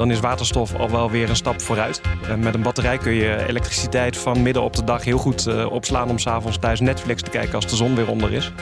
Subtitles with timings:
[0.00, 2.00] dan is waterstof al wel weer een stap vooruit.
[2.28, 5.72] Uh, met een batterij kun je elektriciteit van midden op de dag heel goed uh,
[5.72, 8.52] opslaan om s'avonds thuis Netflix te kijken als de zon weer onder is.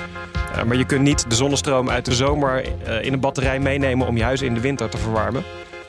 [0.67, 2.65] maar je kunt niet de zonnestroom uit de zomer
[3.03, 5.43] in een batterij meenemen om je huis in de winter te verwarmen.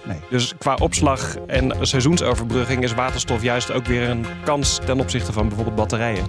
[0.03, 0.17] Nee.
[0.29, 5.47] Dus qua opslag en seizoensoverbrugging is waterstof juist ook weer een kans ten opzichte van
[5.47, 6.25] bijvoorbeeld batterijen.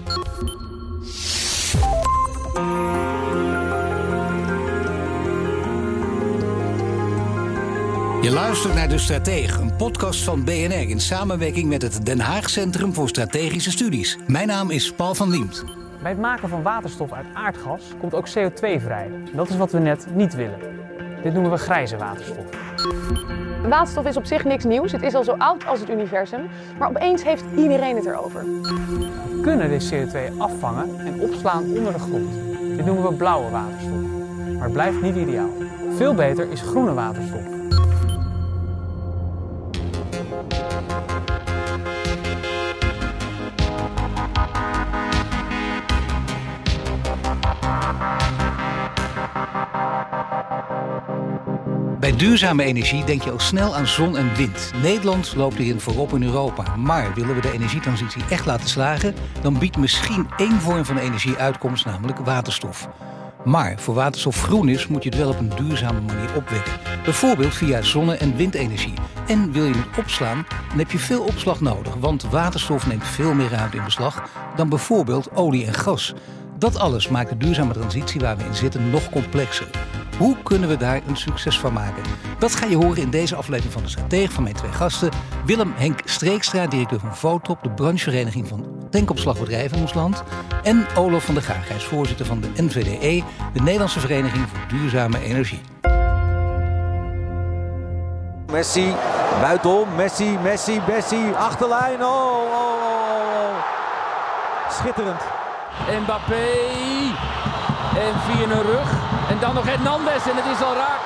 [8.21, 12.51] Je luistert naar De Stratege, een podcast van BNR in samenwerking met het Den Haag
[12.51, 14.19] Centrum voor Strategische Studies.
[14.27, 15.65] Mijn naam is Paul van Liemt.
[16.03, 19.11] Bij het maken van waterstof uit aardgas komt ook CO2 vrij.
[19.33, 20.59] Dat is wat we net niet willen.
[21.23, 22.45] Dit noemen we grijze waterstof.
[23.69, 24.93] Waterstof is op zich niks nieuws.
[24.93, 26.49] Het is al zo oud als het universum.
[26.79, 28.45] Maar opeens heeft iedereen het erover.
[28.45, 32.33] We kunnen de CO2 afvangen en opslaan onder de grond.
[32.77, 34.01] Dit noemen we blauwe waterstof.
[34.55, 35.53] Maar het blijft niet ideaal.
[35.97, 37.60] Veel beter is groene waterstof.
[52.01, 54.73] Bij duurzame energie denk je al snel aan zon en wind.
[54.83, 56.77] Nederland loopt hierin voorop in Europa.
[56.77, 61.37] Maar willen we de energietransitie echt laten slagen, dan biedt misschien één vorm van energie
[61.37, 62.89] uitkomst, namelijk waterstof.
[63.45, 66.73] Maar voor waterstof groen is, moet je het wel op een duurzame manier opwekken.
[67.05, 68.95] Bijvoorbeeld via zonne- en windenergie.
[69.27, 71.95] En wil je het opslaan, dan heb je veel opslag nodig.
[71.95, 76.15] Want waterstof neemt veel meer ruimte in beslag dan bijvoorbeeld olie en gas.
[76.59, 79.69] Dat alles maakt de duurzame transitie waar we in zitten nog complexer.
[80.21, 82.03] Hoe kunnen we daar een succes van maken?
[82.39, 85.11] Dat ga je horen in deze aflevering van de Stratege van mijn twee gasten.
[85.45, 90.23] Willem Henk Streekstra, directeur van Votop, de branchevereniging van tankopslagbedrijven in ons land.
[90.63, 93.23] En Olof van der Graag, hij is voorzitter van de NVDE,
[93.53, 95.61] de Nederlandse Vereniging voor Duurzame Energie.
[98.51, 98.95] Messi,
[99.41, 102.03] buitenom, Messi, Messi, Messi, achterlijn.
[102.03, 102.83] Oh, oh, oh,
[103.33, 103.55] oh.
[104.71, 105.23] Schitterend.
[106.03, 106.49] Mbappé.
[107.95, 109.10] En via een rug.
[109.41, 111.01] Dan nog Hernandez en het is al raak.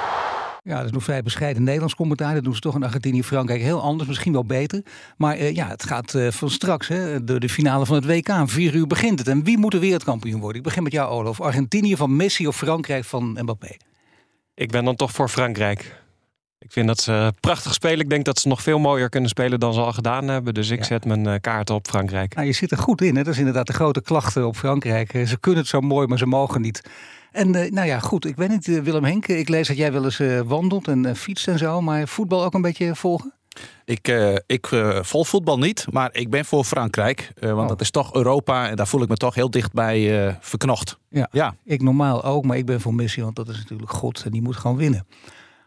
[0.63, 2.35] Ja, dat is nog vrij bescheiden Nederlands commentaar.
[2.35, 4.83] Dat doen ze toch in Argentinië, Frankrijk heel anders, misschien wel beter.
[5.17, 8.43] Maar uh, ja, het gaat uh, van straks, hè, de, de finale van het WK.
[8.45, 9.29] Vier uur begint het.
[9.29, 10.57] En wie moet er wereldkampioen worden?
[10.57, 11.41] Ik begin met jou, Olaf.
[11.41, 13.77] Argentinië van Messi of Frankrijk van Mbappé?
[14.55, 16.03] Ik ben dan toch voor Frankrijk.
[16.59, 18.01] Ik vind dat ze prachtig spelen.
[18.01, 20.55] Ik denk dat ze nog veel mooier kunnen spelen dan ze al gedaan hebben.
[20.55, 22.35] Dus ik zet mijn uh, kaarten op Frankrijk.
[22.35, 23.17] Nou, je zit er goed in.
[23.17, 23.23] Hè?
[23.23, 25.11] Dat is inderdaad de grote klachten op Frankrijk.
[25.27, 26.83] Ze kunnen het zo mooi, maar ze mogen niet.
[27.35, 29.93] En uh, nou ja, goed, ik weet niet, uh, Willem Henk, ik lees dat jij
[29.93, 33.35] wel eens uh, wandelt en fietst en zo, maar voetbal ook een beetje volgen?
[33.85, 34.09] Ik,
[34.47, 34.67] ik
[35.01, 37.33] volg voetbal niet, maar ik ben voor Frankrijk.
[37.41, 37.69] want oh.
[37.69, 40.99] dat is toch Europa en daar voel ik me toch heel dichtbij verknocht.
[41.09, 44.23] Ja, ja, ik normaal ook, maar ik ben voor Messi, want dat is natuurlijk God
[44.25, 45.07] en die moet gewoon winnen.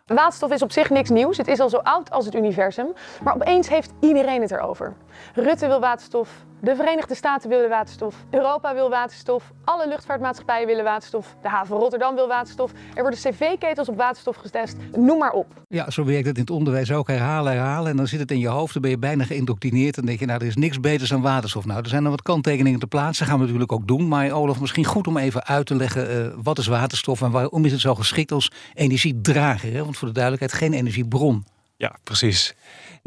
[0.06, 1.38] Waterstof is op zich niks nieuws.
[1.38, 2.88] Het is al zo oud als het universum.
[3.24, 4.96] Maar opeens heeft iedereen het erover.
[5.34, 6.30] Rutte wil waterstof,
[6.62, 12.16] de Verenigde Staten willen waterstof, Europa wil waterstof, alle luchtvaartmaatschappijen willen waterstof, de haven Rotterdam
[12.16, 12.72] wil waterstof.
[12.94, 15.47] Er worden cv-ketels op waterstof getest, noem maar op.
[15.68, 17.07] Ja, zo werkt het in het onderwijs ook.
[17.07, 19.97] Herhalen, herhalen en dan zit het in je hoofd, dan ben je bijna geïndoctrineerd.
[19.97, 21.66] En denk je, nou, er is niks beters dan waterstof.
[21.66, 24.07] Nou, er zijn er wat kanttekeningen te plaatsen, gaan we natuurlijk ook doen.
[24.07, 27.66] Maar Olaf, misschien goed om even uit te leggen, uh, wat is waterstof en waarom
[27.66, 29.74] is het zo geschikt als energiedrager?
[29.74, 29.84] Hè?
[29.84, 31.45] Want voor de duidelijkheid, geen energiebron.
[31.78, 32.56] Ja, precies.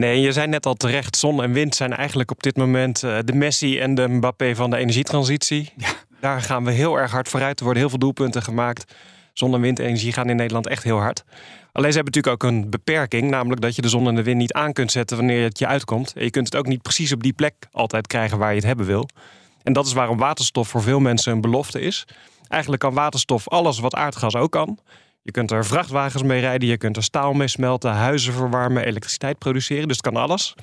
[0.01, 3.19] Nee, je zei net al terecht, zon en wind zijn eigenlijk op dit moment uh,
[3.25, 5.73] de Messi en de Mbappé van de energietransitie.
[5.77, 5.89] Ja.
[6.21, 7.59] Daar gaan we heel erg hard vooruit.
[7.59, 8.95] Er worden heel veel doelpunten gemaakt.
[9.33, 11.25] Zon- en windenergie gaan in Nederland echt heel hard.
[11.73, 14.39] Alleen ze hebben natuurlijk ook een beperking, namelijk dat je de zon en de wind
[14.39, 16.13] niet aan kunt zetten wanneer het je uitkomt.
[16.17, 18.67] En je kunt het ook niet precies op die plek altijd krijgen waar je het
[18.67, 19.09] hebben wil.
[19.63, 22.05] En dat is waarom waterstof voor veel mensen een belofte is.
[22.49, 24.79] Eigenlijk kan waterstof alles wat aardgas ook kan.
[25.23, 29.39] Je kunt er vrachtwagens mee rijden, je kunt er staal mee smelten, huizen verwarmen, elektriciteit
[29.39, 29.89] produceren.
[29.89, 30.55] Dus het kan alles.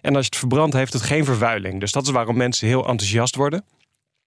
[0.00, 1.80] En als je het verbrandt, heeft het geen vervuiling.
[1.80, 3.64] Dus dat is waarom mensen heel enthousiast worden.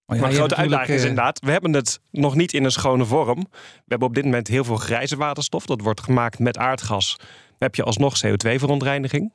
[0.06, 2.63] Maar, ja, maar de grote uitdaging is eh, inderdaad, we hebben het nog niet in
[2.63, 3.47] een schone vorm.
[3.51, 5.65] We hebben op dit moment heel veel grijze waterstof.
[5.65, 7.15] Dat wordt gemaakt met aardgas.
[7.18, 7.27] Dan
[7.57, 9.31] heb je alsnog CO2-verontreiniging.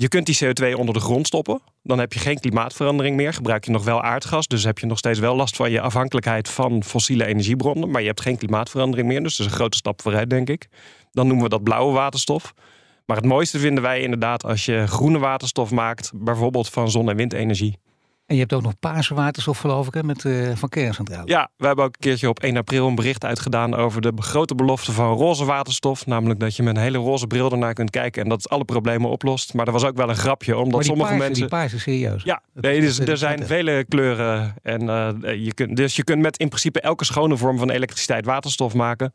[0.00, 1.60] Je kunt die CO2 onder de grond stoppen.
[1.82, 3.32] Dan heb je geen klimaatverandering meer.
[3.32, 4.46] Gebruik je nog wel aardgas.
[4.46, 7.90] Dus heb je nog steeds wel last van je afhankelijkheid van fossiele energiebronnen.
[7.90, 9.22] Maar je hebt geen klimaatverandering meer.
[9.22, 10.68] Dus dat is een grote stap vooruit, denk ik.
[11.10, 12.54] Dan noemen we dat blauwe waterstof.
[13.06, 17.16] Maar het mooiste vinden wij inderdaad als je groene waterstof maakt, bijvoorbeeld van zon- en
[17.16, 17.78] windenergie.
[18.28, 21.30] En je hebt ook nog paarse waterstof, geloof ik, hè, met, uh, van kerncentrales.
[21.30, 24.54] Ja, we hebben ook een keertje op 1 april een bericht uitgedaan over de grote
[24.54, 26.06] belofte van roze waterstof.
[26.06, 28.64] Namelijk dat je met een hele roze bril ernaar kunt kijken en dat het alle
[28.64, 29.54] problemen oplost.
[29.54, 31.48] Maar er was ook wel een grapje, omdat maar die sommige paarse, mensen.
[31.48, 32.22] Die paarse, serieus.
[32.22, 34.54] Ja, nee, dus, er zijn vele kleuren.
[34.62, 35.10] En, uh,
[35.44, 39.12] je kunt, dus je kunt met in principe elke schone vorm van elektriciteit waterstof maken.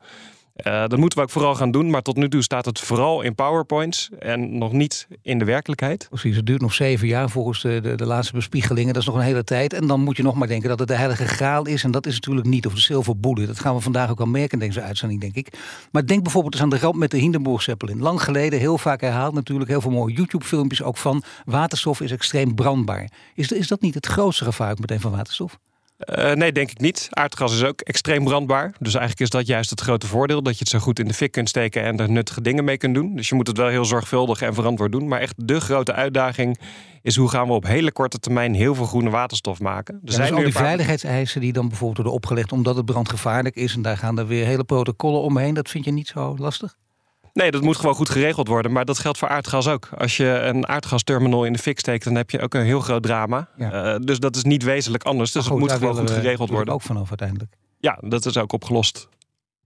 [0.56, 1.90] Uh, dat moeten we ook vooral gaan doen.
[1.90, 6.08] Maar tot nu toe staat het vooral in PowerPoints en nog niet in de werkelijkheid.
[6.10, 8.94] Precies, het duurt nog zeven jaar volgens de, de, laatste bespiegelingen.
[8.94, 9.74] Dat is nog een hele tijd.
[9.74, 11.84] En dan moet je nog maar denken dat het de heilige graal is.
[11.84, 12.66] En dat is natuurlijk niet.
[12.66, 13.46] Of de zilverboele.
[13.46, 15.58] Dat gaan we vandaag ook al merken in deze uitzending, denk ik.
[15.92, 18.00] Maar denk bijvoorbeeld eens aan de ramp met de Hindenburg Zeppelin.
[18.00, 19.70] Lang geleden, heel vaak herhaald natuurlijk.
[19.70, 21.24] Heel veel mooie YouTube-filmpjes ook van.
[21.46, 23.10] Waterstof is extreem brandbaar.
[23.36, 25.58] Is, is dat niet het grootste gevaar meteen van waterstof?
[26.06, 27.08] Uh, nee, denk ik niet.
[27.10, 28.74] Aardgas is ook extreem brandbaar.
[28.80, 30.44] Dus eigenlijk is dat juist het grote voordeel.
[30.44, 32.78] Dat je het zo goed in de fik kunt steken en er nuttige dingen mee
[32.78, 33.16] kunt doen.
[33.16, 35.08] Dus je moet het wel heel zorgvuldig en verantwoord doen.
[35.08, 36.60] Maar echt de grote uitdaging
[37.02, 39.94] is hoe gaan we op hele korte termijn heel veel groene waterstof maken.
[39.94, 40.64] Er ja, zijn dus al die paar...
[40.64, 43.76] veiligheidseisen die dan bijvoorbeeld worden opgelegd omdat het brandgevaarlijk is.
[43.76, 45.54] En daar gaan er weer hele protocollen omheen.
[45.54, 46.78] Dat vind je niet zo lastig?
[47.34, 48.72] Nee, dat moet gewoon goed geregeld worden.
[48.72, 49.90] Maar dat geldt voor aardgas ook.
[49.98, 53.04] Als je een aardgasterminal in de fik steekt, dan heb je ook een heel groot
[53.04, 53.48] drama.
[53.58, 53.94] Ja.
[53.94, 55.32] Uh, dus dat is niet wezenlijk anders.
[55.32, 56.74] Dus goed, het moet gewoon goed geregeld worden.
[56.74, 57.54] ook vanaf uiteindelijk.
[57.80, 59.08] Ja, dat is ook opgelost.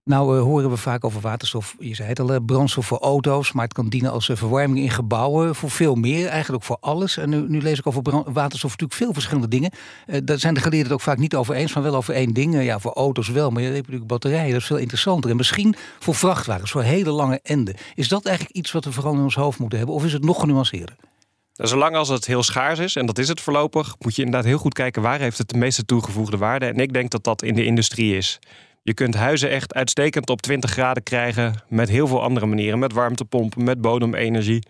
[0.07, 3.63] Nou uh, horen we vaak over waterstof, je zei het al, brandstof voor auto's, maar
[3.63, 7.17] het kan dienen als verwarming in gebouwen, voor veel meer, eigenlijk voor alles.
[7.17, 8.01] En nu, nu lees ik over
[8.33, 9.71] waterstof natuurlijk veel verschillende dingen.
[10.07, 12.33] Uh, daar zijn de geleerden het ook vaak niet over eens, van wel over één
[12.33, 12.63] ding.
[12.63, 15.29] Ja, voor auto's wel, maar je hebt natuurlijk batterijen, dat is veel interessanter.
[15.29, 17.75] En misschien voor vrachtwagens, voor hele lange enden.
[17.95, 20.23] Is dat eigenlijk iets wat we vooral in ons hoofd moeten hebben, of is het
[20.23, 20.95] nog genuanceerder?
[21.53, 24.57] Zolang als het heel schaars is, en dat is het voorlopig, moet je inderdaad heel
[24.57, 26.65] goed kijken waar heeft het de meeste toegevoegde waarde.
[26.65, 28.39] En ik denk dat dat in de industrie is.
[28.87, 32.79] Je kunt huizen echt uitstekend op 20 graden krijgen met heel veel andere manieren.
[32.79, 34.63] Met warmtepompen, met bodemenergie,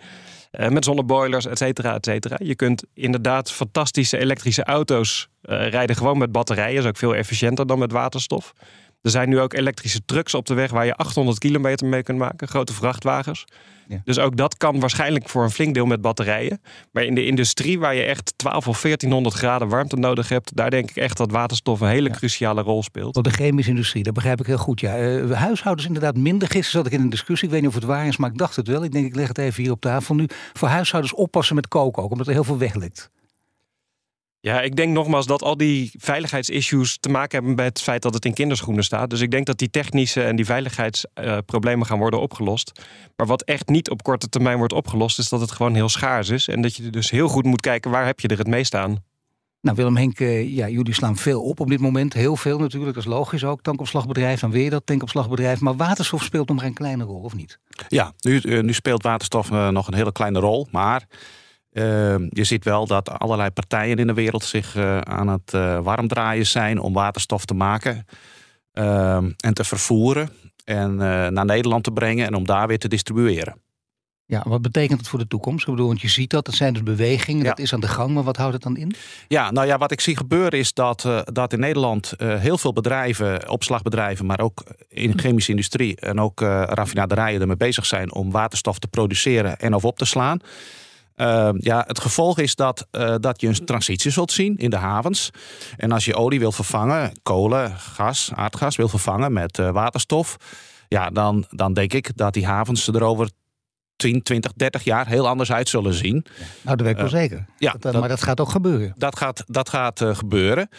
[0.51, 2.35] uh, met zonneboilers, et cetera, et cetera.
[2.43, 6.75] Je kunt inderdaad fantastische elektrische auto's uh, rijden gewoon met batterijen.
[6.75, 8.53] Dat is ook veel efficiënter dan met waterstof.
[9.01, 12.17] Er zijn nu ook elektrische trucks op de weg waar je 800 kilometer mee kunt
[12.17, 12.47] maken.
[12.47, 13.45] Grote vrachtwagens.
[13.87, 14.01] Ja.
[14.03, 16.61] Dus ook dat kan waarschijnlijk voor een flink deel met batterijen.
[16.91, 20.69] Maar in de industrie waar je echt 12 of 1400 graden warmte nodig hebt, daar
[20.69, 22.15] denk ik echt dat waterstof een hele ja.
[22.15, 23.13] cruciale rol speelt.
[23.13, 24.79] Tot de chemische industrie, dat begrijp ik heel goed.
[24.79, 24.99] Ja.
[24.99, 26.47] Uh, huishoudens inderdaad minder.
[26.47, 28.37] Gisteren zat ik in een discussie, ik weet niet of het waar is, maar ik
[28.37, 28.83] dacht het wel.
[28.83, 30.25] Ik denk, ik leg het even hier op tafel nu.
[30.53, 33.09] Voor huishoudens oppassen met koken ook, omdat er heel veel weglekt.
[34.39, 38.13] Ja, ik denk nogmaals dat al die veiligheidsissues te maken hebben met het feit dat
[38.13, 39.09] het in kinderschoenen staat.
[39.09, 42.71] Dus ik denk dat die technische en die veiligheidsproblemen uh, gaan worden opgelost.
[43.15, 46.29] Maar wat echt niet op korte termijn wordt opgelost, is dat het gewoon heel schaars
[46.29, 46.47] is.
[46.47, 49.03] En dat je dus heel goed moet kijken waar heb je er het meest aan.
[49.61, 52.13] Nou, Willem Henk, ja, jullie slaan veel op op dit moment.
[52.13, 53.61] Heel veel natuurlijk, dat is logisch ook.
[53.61, 55.59] Tankopslagbedrijf, dan weer dat tankopslagbedrijf.
[55.59, 57.59] Maar waterstof speelt nog maar een kleine rol, of niet?
[57.87, 60.67] Ja, nu, uh, nu speelt waterstof uh, nog een hele kleine rol.
[60.71, 61.07] Maar
[61.77, 65.79] uh, je ziet wel dat allerlei partijen in de wereld zich uh, aan het uh,
[65.79, 68.05] warm draaien zijn om waterstof te maken
[68.71, 70.29] ehm, en te vervoeren
[70.63, 70.95] en
[71.33, 73.55] naar Nederland te brengen en om daar weer te distribueren.
[74.25, 75.67] Ja, wat betekent het voor de toekomst?
[75.67, 77.49] Ik bedoel, want je ziet dat, dat zijn dus bewegingen, ja.
[77.49, 78.93] dat is aan de gang, maar wat houdt het dan in?
[79.27, 83.49] Ja, nou ja, wat ik zie gebeuren is dat, dat in Nederland heel veel bedrijven,
[83.49, 88.79] opslagbedrijven, maar ook in de chemische industrie en ook raffinaderijen ermee bezig zijn om waterstof
[88.79, 90.41] te produceren en of op te slaan.
[91.17, 94.77] Uh, ja, het gevolg is dat, uh, dat je een transitie zult zien in de
[94.77, 95.29] havens.
[95.77, 100.37] En als je olie wil vervangen, kolen, gas, aardgas wil vervangen met uh, waterstof.
[100.87, 103.29] Ja, dan, dan denk ik dat die havens er over
[103.95, 106.25] 10, 20, 30 jaar heel anders uit zullen zien.
[106.61, 107.45] Nou, dat weet ik wel zeker.
[107.57, 108.93] Ja, dat, maar dat gaat ook gebeuren.
[108.97, 110.69] Dat gaat, dat gaat gebeuren.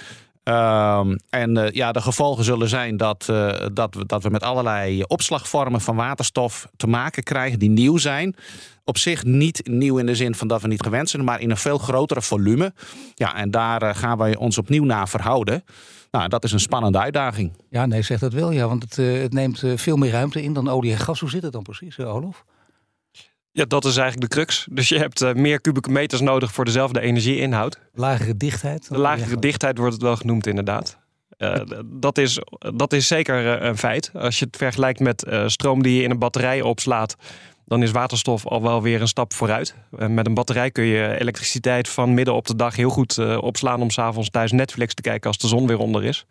[0.49, 4.43] Um, en uh, ja, de gevolgen zullen zijn dat, uh, dat, we, dat we met
[4.43, 8.37] allerlei opslagvormen van waterstof te maken krijgen die nieuw zijn.
[8.85, 11.51] Op zich niet nieuw in de zin van dat we niet gewend zijn, maar in
[11.51, 12.73] een veel grotere volume.
[13.15, 15.65] Ja, en daar uh, gaan wij ons opnieuw naar verhouden.
[16.11, 17.53] Nou, dat is een spannende uitdaging.
[17.71, 18.51] Ja, nee, zegt dat wel.
[18.51, 21.21] Ja, want het, het neemt veel meer ruimte in dan olie en gas.
[21.21, 22.45] Hoe zit het dan precies, Olof?
[23.59, 24.67] Ja, dat is eigenlijk de crux.
[24.71, 27.81] Dus je hebt uh, meer kubieke meters nodig voor dezelfde energieinhoud.
[27.93, 28.89] Lagere dichtheid?
[28.89, 30.99] De lagere dichtheid wordt het wel genoemd, inderdaad.
[31.39, 32.41] Uh, dat, is,
[32.75, 34.11] dat is zeker uh, een feit.
[34.15, 37.17] Als je het vergelijkt met stroom die je in een batterij opslaat,
[37.65, 39.75] dan is waterstof al wel weer een stap vooruit.
[39.91, 43.91] met een batterij kun je elektriciteit van midden op de dag heel goed opslaan om
[43.91, 46.27] s'avonds thuis Netflix te kijken als de zon weer onder is.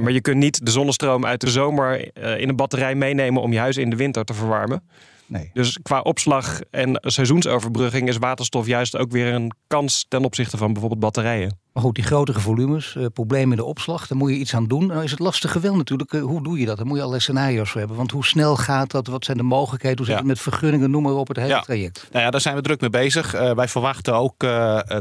[0.00, 3.58] maar je kunt niet de zonnestroom uit de zomer in een batterij meenemen om je
[3.58, 4.82] huis in de winter te verwarmen.
[5.30, 5.50] Nee.
[5.52, 10.72] Dus qua opslag en seizoensoverbrugging is waterstof juist ook weer een kans ten opzichte van
[10.72, 11.59] bijvoorbeeld batterijen.
[11.72, 14.66] Maar goed, die grotere volumes, uh, problemen in de opslag, daar moet je iets aan
[14.66, 14.86] doen.
[14.86, 16.76] Nou is het lastige wel natuurlijk, uh, hoe doe je dat?
[16.76, 17.96] Daar moet je allerlei scenario's voor hebben.
[17.96, 19.06] Want hoe snel gaat dat?
[19.06, 19.98] Wat zijn de mogelijkheden?
[19.98, 20.90] Hoe zit het met vergunningen?
[20.90, 22.08] Noem maar op het hele traject.
[22.12, 23.34] Nou ja, daar zijn we druk mee bezig.
[23.34, 24.38] Uh, wij verwachten ook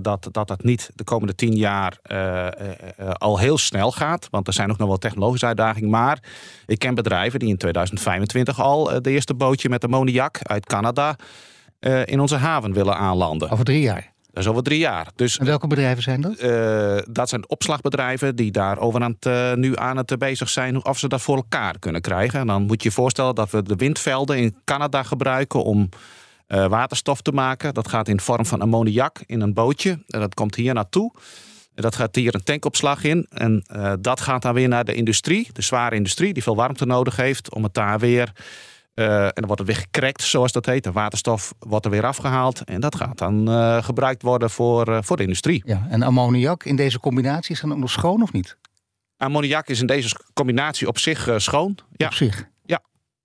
[0.01, 1.97] dat, dat dat niet de komende tien jaar
[3.13, 4.27] al heel snel gaat.
[4.31, 5.89] Want er zijn ook nog wel technologische uitdagingen.
[5.89, 6.23] Maar
[6.65, 11.15] ik ken bedrijven die in 2025 al de eerste bootje met ammoniak uit Canada
[12.05, 13.49] in onze haven willen aanlanden.
[13.49, 14.17] Over drie jaar?
[14.31, 15.07] Dat is over drie jaar.
[15.15, 16.43] Dus, en welke bedrijven zijn dat?
[16.43, 20.85] Uh, dat zijn opslagbedrijven die daar over aan het, uh, nu aan het bezig zijn
[20.85, 22.39] of ze dat voor elkaar kunnen krijgen.
[22.39, 25.89] En dan moet je je voorstellen dat we de windvelden in Canada gebruiken om
[26.47, 27.73] waterstof te maken.
[27.73, 29.99] Dat gaat in vorm van ammoniak in een bootje.
[30.07, 31.13] En dat komt hier naartoe.
[31.75, 33.27] En dat gaat hier een tankopslag in.
[33.29, 33.63] En
[33.99, 37.53] dat gaat dan weer naar de industrie, de zware industrie, die veel warmte nodig heeft,
[37.53, 38.31] om het daar weer
[38.99, 40.83] uh, en dan wordt het weer gekrekt, zoals dat heet.
[40.83, 42.63] De waterstof wordt er weer afgehaald.
[42.63, 45.61] En dat gaat dan uh, gebruikt worden voor, uh, voor de industrie.
[45.65, 48.57] Ja, en ammoniak in deze combinatie is dan ook nog schoon of niet?
[49.17, 51.77] Ammoniak is in deze combinatie op zich schoon.
[51.95, 52.05] Ja.
[52.07, 52.47] Op zich?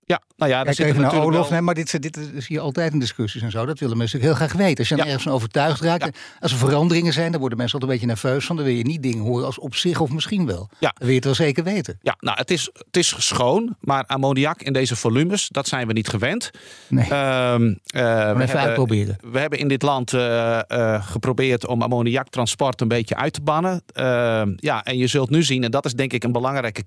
[0.07, 2.99] Ja, nou ja, daar zit natuurlijk Olof, nee, maar dit, dit is hier altijd in
[2.99, 3.65] discussies en zo.
[3.65, 4.77] Dat willen mensen heel graag weten.
[4.77, 8.07] Als je ergens van overtuigd raakt, als er veranderingen zijn, dan worden mensen altijd een
[8.07, 8.55] beetje nerveus van.
[8.55, 10.69] Dan wil je niet dingen horen als op zich of misschien wel.
[10.79, 10.87] Ja.
[10.87, 11.99] Dan wil je het wel zeker weten.
[12.01, 15.93] Ja, nou, het is, het is schoon, maar ammoniak in deze volumes, dat zijn we
[15.93, 16.51] niet gewend.
[16.87, 17.05] Nee.
[17.05, 19.17] Um, uh, we, hebben, uitproberen.
[19.31, 23.83] we hebben in dit land uh, uh, geprobeerd om ammoniaktransport een beetje uit te bannen.
[23.93, 26.83] Ehm, ja, en je zult nu zien, en dat is denk ik een belangrijke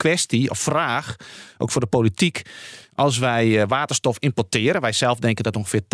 [0.00, 1.16] kwestie of vraag,
[1.58, 2.42] ook voor de politiek.
[2.94, 5.86] Als wij eh, waterstof importeren, wij zelf denken dat ongeveer 80%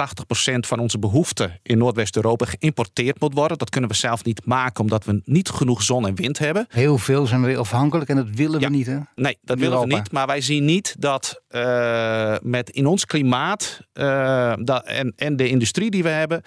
[0.59, 3.59] van onze behoefte in Noordwest-Europa geïmporteerd moet worden.
[3.59, 6.67] Dat kunnen we zelf niet maken omdat we niet genoeg zon en wind hebben.
[6.69, 8.87] Heel veel zijn we afhankelijk en dat willen we niet.
[8.87, 8.99] Hè?
[9.15, 10.13] Nee, dat willen we niet.
[10.13, 15.49] Maar wij zien niet dat uh, met in ons klimaat uh, dat, en, en de
[15.49, 16.43] industrie die we hebben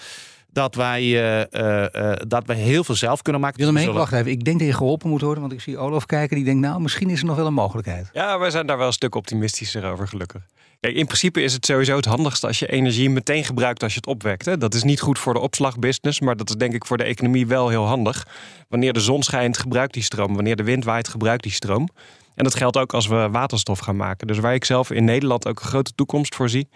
[0.51, 3.59] dat wij, uh, uh, dat wij heel veel zelf kunnen maken.
[3.59, 4.31] Willem Henk, wacht even.
[4.31, 6.35] Ik denk dat je geholpen moet worden, want ik zie Olaf kijken.
[6.35, 8.09] Die denkt, nou, misschien is er nog wel een mogelijkheid.
[8.13, 10.41] Ja, wij zijn daar wel een stuk optimistischer over, gelukkig.
[10.79, 13.99] Kijk, in principe is het sowieso het handigste als je energie meteen gebruikt als je
[13.99, 14.45] het opwekt.
[14.45, 14.57] Hè.
[14.57, 17.47] Dat is niet goed voor de opslagbusiness, maar dat is denk ik voor de economie
[17.47, 18.27] wel heel handig.
[18.67, 20.35] Wanneer de zon schijnt, gebruik die stroom.
[20.35, 21.89] Wanneer de wind waait, gebruik die stroom.
[22.35, 24.27] En dat geldt ook als we waterstof gaan maken.
[24.27, 26.69] Dus waar ik zelf in Nederland ook een grote toekomst voor zie,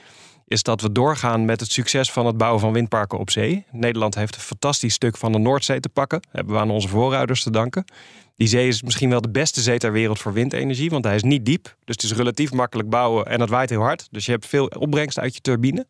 [0.54, 3.66] is dat we doorgaan met het succes van het bouwen van windparken op zee.
[3.72, 6.20] Nederland heeft een fantastisch stuk van de Noordzee te pakken.
[6.22, 7.86] Dat hebben we aan onze voorouders te danken.
[8.36, 11.24] Die zee is misschien wel de beste zee ter wereld voor windenergie, want hij is
[11.24, 11.64] niet diep.
[11.64, 14.08] Dus het is relatief makkelijk bouwen en het waait heel hard.
[14.12, 15.88] Dus je hebt veel opbrengst uit je turbine.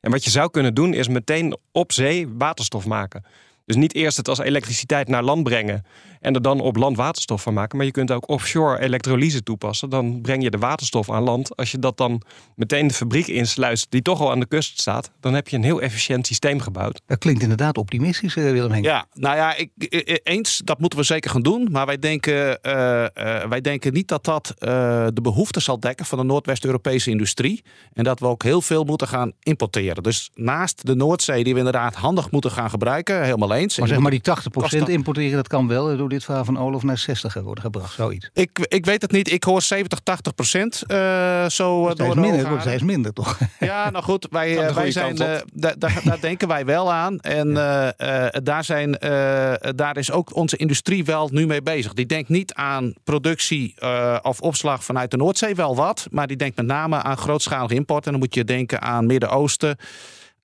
[0.00, 3.24] En wat je zou kunnen doen is meteen op zee waterstof maken.
[3.68, 5.84] Dus niet eerst het als elektriciteit naar land brengen
[6.20, 7.76] en er dan op land waterstof van maken.
[7.76, 9.90] Maar je kunt ook offshore elektrolyse toepassen.
[9.90, 11.56] Dan breng je de waterstof aan land.
[11.56, 12.22] Als je dat dan
[12.54, 15.62] meteen de fabriek insluit die toch al aan de kust staat, dan heb je een
[15.62, 17.00] heel efficiënt systeem gebouwd.
[17.06, 18.84] Dat klinkt inderdaad optimistisch, eh, Willem Henk.
[18.84, 19.70] Ja, nou ja, ik,
[20.22, 21.68] eens, dat moeten we zeker gaan doen.
[21.70, 24.54] Maar wij denken, uh, uh, wij denken niet dat dat
[25.14, 27.62] de behoefte zal dekken van de Noordwest-Europese industrie.
[27.92, 30.02] En dat we ook heel veel moeten gaan importeren.
[30.02, 33.78] Dus naast de Noordzee, die we inderdaad handig moeten gaan gebruiken, helemaal eens.
[33.78, 34.22] Maar zeg maar die
[34.82, 38.30] 80% importeren, dat kan wel door dit verhaal van Olof naar 60 worden gebracht, zoiets.
[38.32, 39.32] Ik, ik weet het niet.
[39.32, 43.38] Ik hoor 70, 80 procent uh, zo dat door minder, wordt steeds minder, toch?
[43.60, 44.26] Ja, nou goed.
[44.30, 47.20] Wij, wij zijn, uh, daar, daar denken wij wel aan.
[47.20, 48.30] En ja.
[48.42, 48.90] daar, zijn,
[49.76, 51.92] daar is ook onze industrie wel nu mee bezig.
[51.92, 53.74] Die denkt niet aan productie
[54.22, 56.06] of opslag vanuit de Noordzee, wel wat.
[56.10, 58.04] Maar die denkt met name aan grootschalige import.
[58.04, 59.76] En dan moet je denken aan Midden-Oosten.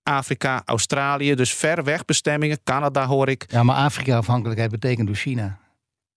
[0.05, 2.59] Afrika, Australië, dus ver weg bestemmingen.
[2.65, 3.45] Canada hoor ik.
[3.49, 5.59] Ja, maar Afrika-afhankelijkheid betekent dus China.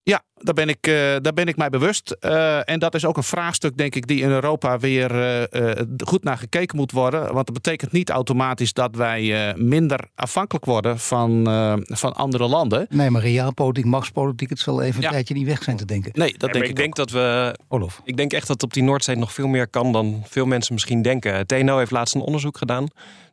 [0.02, 2.16] Ja, daar ben ik, uh, daar ben ik mij bewust.
[2.20, 5.14] Uh, en dat is ook een vraagstuk, denk ik, die in Europa weer
[5.54, 5.72] uh,
[6.04, 7.20] goed naar gekeken moet worden.
[7.20, 11.44] Want dat betekent niet automatisch dat wij minder afhankelijk worden van,
[11.84, 12.86] van andere landen.
[12.90, 16.10] Nee, maar realpolitiek, machtspolitiek, het zal even een tijdje niet weg zijn te denken.
[16.14, 16.70] Nee, dat denk ik.
[16.70, 17.56] Ik denk dat we.
[17.68, 18.00] Olof.
[18.04, 21.02] Ik denk echt dat op die Noordzee nog veel meer kan dan veel mensen misschien
[21.02, 21.46] denken.
[21.46, 22.88] TNO heeft laatst een onderzoek gedaan.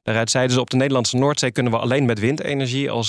[0.05, 3.07] Daaruit zeiden ze op de Nederlandse Noordzee kunnen we alleen met windenergie al 60%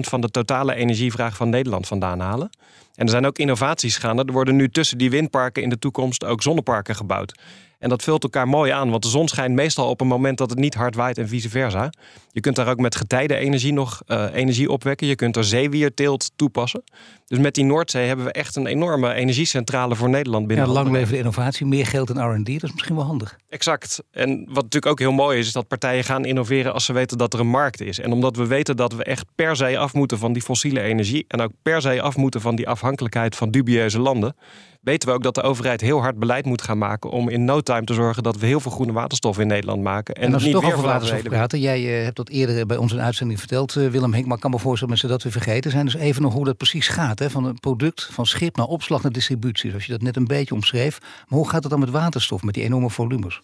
[0.00, 2.50] van de totale energievraag van Nederland vandaan halen.
[2.94, 4.24] En er zijn ook innovaties gaande.
[4.24, 7.38] Er worden nu tussen die windparken in de toekomst ook zonneparken gebouwd.
[7.78, 10.50] En dat vult elkaar mooi aan, want de zon schijnt meestal op een moment dat
[10.50, 11.90] het niet hard waait en vice versa.
[12.30, 15.06] Je kunt daar ook met getijdenenergie nog uh, energie opwekken.
[15.06, 16.82] Je kunt er zeewierteelt toepassen.
[17.26, 20.66] Dus met die Noordzee hebben we echt een enorme energiecentrale voor Nederland binnen.
[20.66, 23.38] Ja, lang leven de innovatie, meer geld in R&D, dat is misschien wel handig.
[23.48, 24.02] Exact.
[24.10, 27.18] En wat natuurlijk ook heel mooi is, is dat partijen gaan innoveren als ze weten
[27.18, 28.00] dat er een markt is.
[28.00, 31.24] En omdat we weten dat we echt per se af moeten van die fossiele energie
[31.28, 34.36] en ook per se af moeten van die afhankelijkheid van dubieuze landen,
[34.80, 37.60] weten we ook dat de overheid heel hard beleid moet gaan maken om in no
[37.60, 40.14] time te zorgen dat we heel veel groene waterstof in Nederland maken.
[40.14, 43.00] En, als we toch over waterstof praten, jij uh, hebt dat eerder bij ons in
[43.00, 45.70] uitzending verteld, uh, Willem Henk, maar ik kan me voorstellen dat mensen dat weer vergeten
[45.70, 45.84] zijn.
[45.84, 47.30] Dus even nog hoe dat precies gaat, hè?
[47.30, 50.54] van een product, van schip naar opslag naar distributie, zoals je dat net een beetje
[50.54, 50.98] omschreef.
[51.00, 53.40] Maar hoe gaat het dan met waterstof, met die enorme volumes?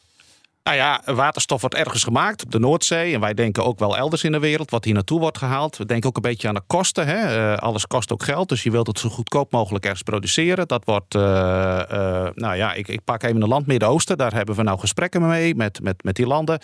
[0.64, 3.14] Nou ja, waterstof wordt ergens gemaakt op de Noordzee.
[3.14, 5.76] En wij denken ook wel elders in de wereld wat hier naartoe wordt gehaald.
[5.76, 7.06] We denken ook een beetje aan de kosten.
[7.06, 7.52] Hè?
[7.52, 8.48] Uh, alles kost ook geld.
[8.48, 10.68] Dus je wilt het zo goedkoop mogelijk ergens produceren.
[10.68, 14.18] Dat wordt, uh, uh, nou ja, ik, ik pak even een land Midden-Oosten.
[14.18, 16.60] Daar hebben we nou gesprekken mee met, met, met die landen.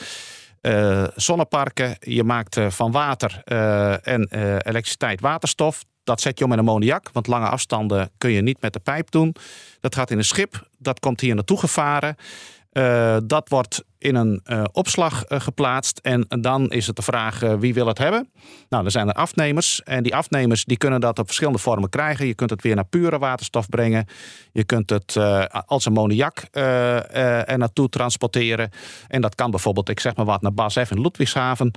[1.15, 3.43] zonneparken, je maakt van water
[4.03, 4.29] en
[4.63, 5.85] elektriciteit waterstof.
[6.05, 9.11] Dat zet je om met ammoniak, want lange afstanden kun je niet met de pijp
[9.11, 9.35] doen.
[9.81, 12.17] Dat gaat in een schip, dat komt hier naartoe gevaren.
[13.27, 15.99] Dat wordt in een uh, opslag uh, geplaatst.
[15.99, 18.29] En dan is het de vraag wie wil het hebben.
[18.69, 19.83] Nou, er zijn er afnemers.
[19.83, 22.27] En die afnemers die kunnen dat op verschillende vormen krijgen.
[22.27, 24.07] Je kunt het weer naar pure waterstof brengen.
[24.53, 25.17] Je kunt het
[25.67, 28.71] als ammoniak er naartoe transporteren.
[29.09, 31.73] En dat kan bijvoorbeeld, ik zeg maar wat, naar BASF in Ludwigshaven.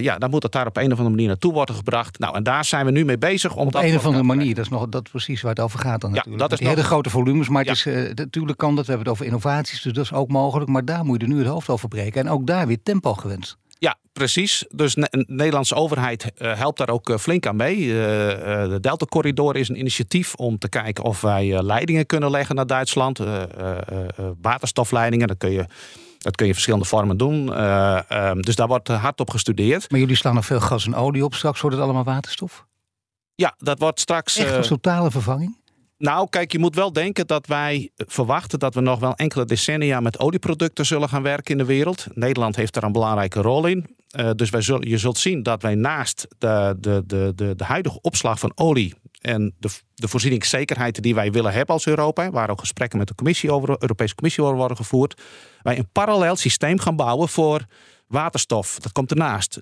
[0.00, 2.18] ja, dan moet het daar op een of andere manier naartoe worden gebracht.
[2.18, 3.56] Nou, en daar zijn we nu mee bezig.
[3.56, 5.78] Om op dat een of andere manier, dat is nog dat precies waar het over
[5.78, 6.42] gaat dan natuurlijk.
[6.42, 6.74] Ja, dat is nog...
[6.74, 8.86] hele grote volumes, maar het is, natuurlijk kan dat.
[8.86, 10.70] We hebben het over innovaties, dus dat is ook mogelijk.
[10.70, 12.20] Maar daar moet je nu het hoofd over breken.
[12.20, 13.56] En ook daar weer tempo gewenst.
[13.78, 14.64] Ja, precies.
[14.68, 17.78] Dus de Nederlandse overheid uh, helpt daar ook uh, flink aan mee.
[17.78, 22.54] Uh, de Delta Corridor is een initiatief om te kijken of wij leidingen kunnen leggen
[22.54, 23.20] naar Duitsland.
[24.42, 25.66] waterstofleidingen, dat kun je.
[26.18, 27.62] Dat kun je verschillende vormen doen.
[28.18, 29.90] Um, dus daar wordt hard op gestudeerd.
[29.90, 31.34] Maar jullie slaan nog veel gas en olie op.
[31.34, 32.66] Straks wordt het allemaal waterstof?
[33.34, 34.36] Ja, dat wordt straks.
[34.36, 35.56] Echt een totale vervanging?
[36.02, 40.00] Nou, kijk, je moet wel denken dat wij verwachten dat we nog wel enkele decennia
[40.00, 42.06] met olieproducten zullen gaan werken in de wereld.
[42.14, 43.96] Nederland heeft daar een belangrijke rol in.
[44.16, 47.64] Uh, dus wij zullen, je zult zien dat wij naast de, de, de, de, de
[47.64, 52.50] huidige opslag van olie en de, de voorzieningszekerheid die wij willen hebben als Europa, waar
[52.50, 55.20] ook gesprekken met de commissie over, Europese Commissie over worden gevoerd,
[55.62, 57.66] wij een parallel systeem gaan bouwen voor
[58.06, 58.78] waterstof.
[58.78, 59.60] Dat komt ernaast.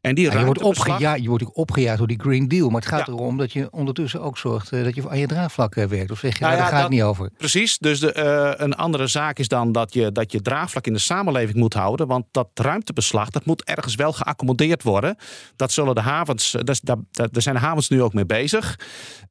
[0.00, 2.68] En die ja, je, wordt opgejaagd, je wordt ook opgejaagd door die Green Deal.
[2.68, 5.76] Maar het gaat erom dat je ondertussen ook zorgt uh, dat je aan je draagvlak
[5.76, 6.10] uh, werkt.
[6.10, 7.30] Of zeg je, nou, nou, daar gaat het niet over.
[7.36, 7.78] Precies.
[7.78, 10.98] Dus de, uh, een andere zaak is dan dat je, dat je draagvlak in de
[10.98, 12.06] samenleving moet houden.
[12.06, 15.16] Want dat ruimtebeslag, dat moet ergens wel geaccommodeerd worden.
[15.56, 18.78] Dat zullen de havens, dat, dat, daar zijn de havens nu ook mee bezig.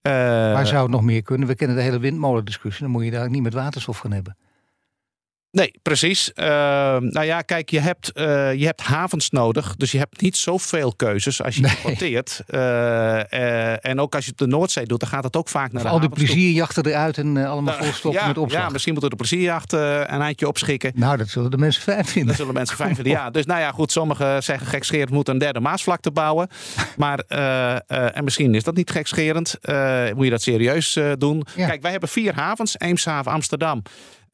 [0.01, 1.47] Waar zou het nog meer kunnen?
[1.47, 2.83] We kennen de hele windmolendiscussie.
[2.83, 4.37] Dan moet je daar niet met waterstof gaan hebben.
[5.51, 6.31] Nee, precies.
[6.35, 6.45] Uh,
[6.97, 9.75] nou ja, kijk, je hebt, uh, je hebt havens nodig.
[9.75, 11.71] Dus je hebt niet zoveel keuzes als je nee.
[11.75, 12.41] importeert.
[12.47, 15.83] Uh, en ook als je het de Noordzee doet, dan gaat het ook vaak naar
[15.83, 18.61] de al die plezierjachten eruit en allemaal nou, volstoppen ja, met opslag.
[18.61, 20.91] Ja, misschien moeten we de plezierjacht een eindje opschikken.
[20.95, 22.27] Nou, dat zullen de mensen fijn vinden.
[22.27, 23.29] Dat zullen mensen fijn vinden, ja.
[23.39, 26.47] Dus nou ja, goed, sommigen zeggen gekscherend moet een derde Maasvlakte bouwen.
[26.97, 29.57] Maar, en misschien is dat niet gekscherend.
[30.15, 31.45] moet je dat serieus doen.
[31.55, 31.67] Ja.
[31.67, 32.75] Kijk, wij hebben vier havens.
[32.77, 33.81] Eemshaven, Amsterdam.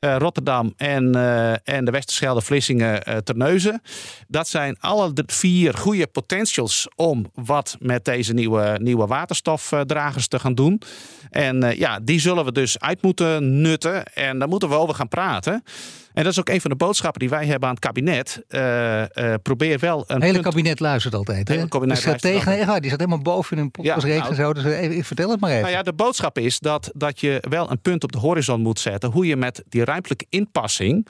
[0.05, 3.81] Uh, Rotterdam en, uh, en de Westerschelde, Vlissingen, uh, Terneuzen.
[4.27, 10.55] Dat zijn alle vier goede potentials om wat met deze nieuwe, nieuwe waterstofdragers te gaan
[10.55, 10.81] doen.
[11.29, 14.05] En ja, die zullen we dus uit moeten nutten.
[14.05, 15.63] En daar moeten we over gaan praten.
[16.15, 18.43] En dat is ook een van de boodschappen die wij hebben aan het kabinet.
[18.49, 20.15] Uh, uh, probeer wel een.
[20.15, 21.47] Het hele kabinet luistert altijd.
[21.47, 21.67] Hè?
[21.67, 24.53] kabinet dus tegen, ja, die staat helemaal boven in een podcastreeks ja, nou, zo.
[24.53, 25.61] Dus even, vertel het maar even.
[25.61, 28.79] Nou ja, de boodschap is dat, dat je wel een punt op de horizon moet
[28.79, 29.11] zetten.
[29.11, 31.07] Hoe je met die ruimtelijke inpassing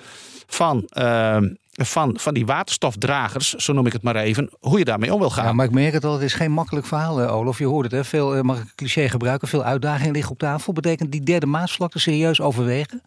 [0.47, 0.89] van.
[0.97, 1.37] Uh,
[1.77, 5.29] van, van die waterstofdragers, zo noem ik het maar even, hoe je daarmee om wil
[5.29, 5.45] gaan.
[5.45, 7.57] Ja, maar ik merk het al, het is geen makkelijk verhaal, Olaf.
[7.57, 8.03] Je hoort het, hè?
[8.03, 10.73] veel, mag ik cliché gebruiken, veel uitdagingen liggen op tafel.
[10.73, 13.01] Betekent die derde maasvlakte serieus overwegen?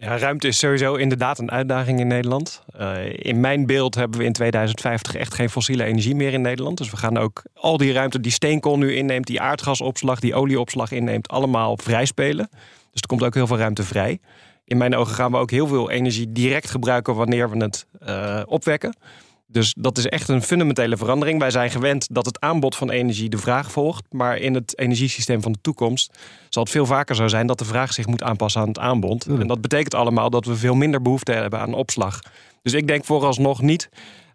[0.00, 2.62] Ruimte is sowieso inderdaad een uitdaging in Nederland.
[2.80, 6.78] Uh, in mijn beeld hebben we in 2050 echt geen fossiele energie meer in Nederland.
[6.78, 10.92] Dus we gaan ook al die ruimte die steenkool nu inneemt, die aardgasopslag, die olieopslag
[10.92, 12.48] inneemt, allemaal vrijspelen.
[12.90, 14.18] Dus er komt ook heel veel ruimte vrij.
[14.64, 18.42] In mijn ogen gaan we ook heel veel energie direct gebruiken wanneer we het uh,
[18.46, 18.96] opwekken.
[19.50, 21.38] Dus dat is echt een fundamentele verandering.
[21.38, 24.04] Wij zijn gewend dat het aanbod van energie de vraag volgt.
[24.10, 27.64] Maar in het energiesysteem van de toekomst zal het veel vaker zo zijn dat de
[27.64, 29.26] vraag zich moet aanpassen aan het aanbod.
[29.26, 32.20] En dat betekent allemaal dat we veel minder behoefte hebben aan opslag.
[32.62, 33.88] Dus ik denk vooralsnog niet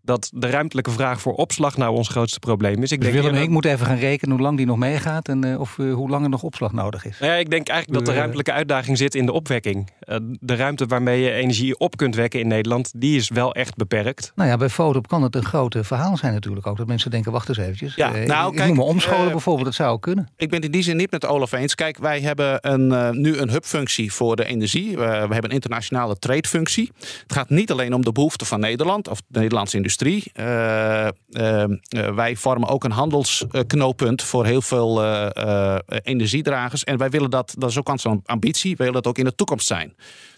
[0.04, 2.92] dat de ruimtelijke vraag voor opslag nou ons grootste probleem is.
[2.92, 5.46] Ik dus denk Willem, ik moet even gaan rekenen hoe lang die nog meegaat en
[5.46, 7.20] uh, of uh, hoe lang er nog opslag nodig is.
[7.20, 9.92] Nou ja, ik denk eigenlijk dat de ruimtelijke uitdaging zit in de opwekking.
[10.06, 13.76] Uh, de ruimte waarmee je energie op kunt wekken in Nederland, die is wel echt
[13.76, 14.32] beperkt.
[14.36, 16.78] Nou ja, bij Fotop kan het een groot verhaal zijn natuurlijk ook.
[16.78, 17.96] Dat mensen denken, wacht eens eventjes.
[17.96, 20.30] Ja, nou, ik, kijk, ik noem omscholen bijvoorbeeld, dat zou kunnen.
[20.36, 21.76] Ik ben in die zin niet met Olaf eens.
[21.76, 24.98] Kijk, wij hebben een, nu een hubfunctie voor de energie.
[24.98, 26.92] we hebben een internationale trade functie.
[27.00, 30.32] Het gaat niet alleen om de behoeften van Nederland of de Nederlandse industrie industrie.
[32.15, 35.03] wij vormen ook een handelsknooppunt voor heel veel
[36.03, 36.84] energiedragers.
[36.84, 39.36] En wij willen dat, dat is ook onze ambitie, we willen dat ook in de
[39.36, 39.93] toekomst zijn.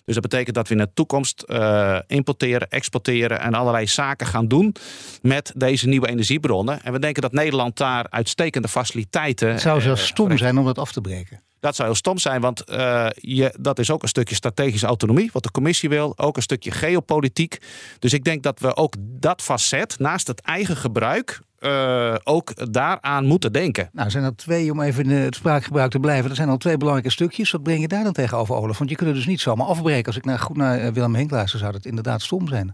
[0.05, 4.47] Dus dat betekent dat we in de toekomst uh, importeren, exporteren en allerlei zaken gaan
[4.47, 4.75] doen
[5.21, 6.83] met deze nieuwe energiebronnen.
[6.83, 9.49] En we denken dat Nederland daar uitstekende faciliteiten.
[9.49, 11.41] Het zou zelfs stom zijn om dat af te breken.
[11.65, 15.29] Dat zou heel stom zijn, want uh, je, dat is ook een stukje strategische autonomie,
[15.33, 16.13] wat de commissie wil.
[16.17, 17.57] Ook een stukje geopolitiek.
[17.99, 23.25] Dus ik denk dat we ook dat facet, naast het eigen gebruik, uh, ook daaraan
[23.25, 23.89] moeten denken.
[23.91, 26.77] Nou, zijn er twee, om even in het spraakgebruik te blijven, er zijn al twee
[26.77, 27.51] belangrijke stukjes.
[27.51, 28.77] Wat breng je daar dan tegenover, Olaf?
[28.77, 30.05] Want je kunt dus niet zomaar afbreken.
[30.05, 32.73] Als ik naar, goed naar Willem Henk luister, zou dat inderdaad stom zijn.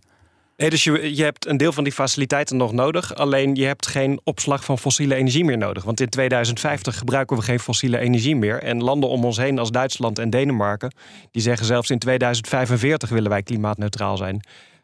[0.69, 3.15] Dus je, je hebt een deel van die faciliteiten nog nodig.
[3.15, 5.84] Alleen je hebt geen opslag van fossiele energie meer nodig.
[5.84, 8.63] Want in 2050 gebruiken we geen fossiele energie meer.
[8.63, 10.93] En landen om ons heen als Duitsland en Denemarken...
[11.32, 14.41] die zeggen zelfs in 2045 willen wij klimaatneutraal zijn.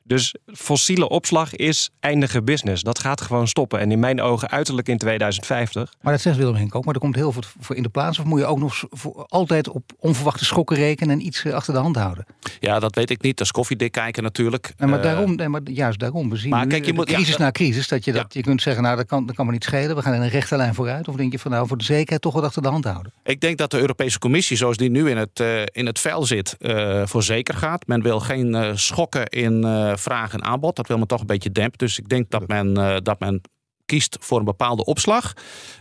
[0.08, 2.84] Dus fossiele opslag is eindige business.
[2.84, 3.80] Dat gaat gewoon stoppen.
[3.80, 5.93] En in mijn ogen uiterlijk in 2050.
[6.02, 6.86] Maar dat zegt Willem Henk ook.
[6.86, 8.20] Maar er komt heel veel voor in de plaats.
[8.20, 11.74] Of moet je ook nog voor altijd op onverwachte schokken rekenen en iets eh, achter
[11.74, 12.26] de hand houden?
[12.60, 13.38] Ja, dat weet ik niet.
[13.38, 14.74] Dat is koffiedik kijken natuurlijk.
[14.78, 16.30] Nee, maar, eh, daarom, nee, maar juist daarom.
[16.30, 17.88] We zien maar, kijk, je moet, crisis na crisis.
[17.88, 19.96] Dat je, dat je kunt zeggen, nou dat kan, dat kan me niet schelen.
[19.96, 21.08] We gaan in een rechte lijn vooruit.
[21.08, 23.12] Of denk je van nou voor de zekerheid toch wat achter de hand houden?
[23.24, 26.26] Ik denk dat de Europese Commissie zoals die nu in het, uh, in het vel
[26.26, 26.56] zit
[27.04, 27.88] voor zeker gaat.
[27.88, 29.65] Men wil geen schokken in
[29.97, 30.75] vraag en aanbod.
[30.75, 31.77] Dat wil men toch een beetje dempen.
[31.77, 33.41] Dus ik denk dat men, uh, dat men
[33.86, 35.33] kiest voor een bepaalde opslag.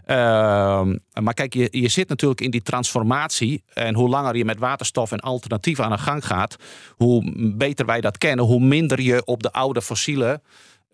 [0.07, 0.17] Uh,
[1.21, 3.63] maar kijk, je, je zit natuurlijk in die transformatie.
[3.73, 6.57] En hoe langer je met waterstof en alternatieven aan de gang gaat,
[6.91, 10.41] hoe beter wij dat kennen, hoe minder je op de oude fossiele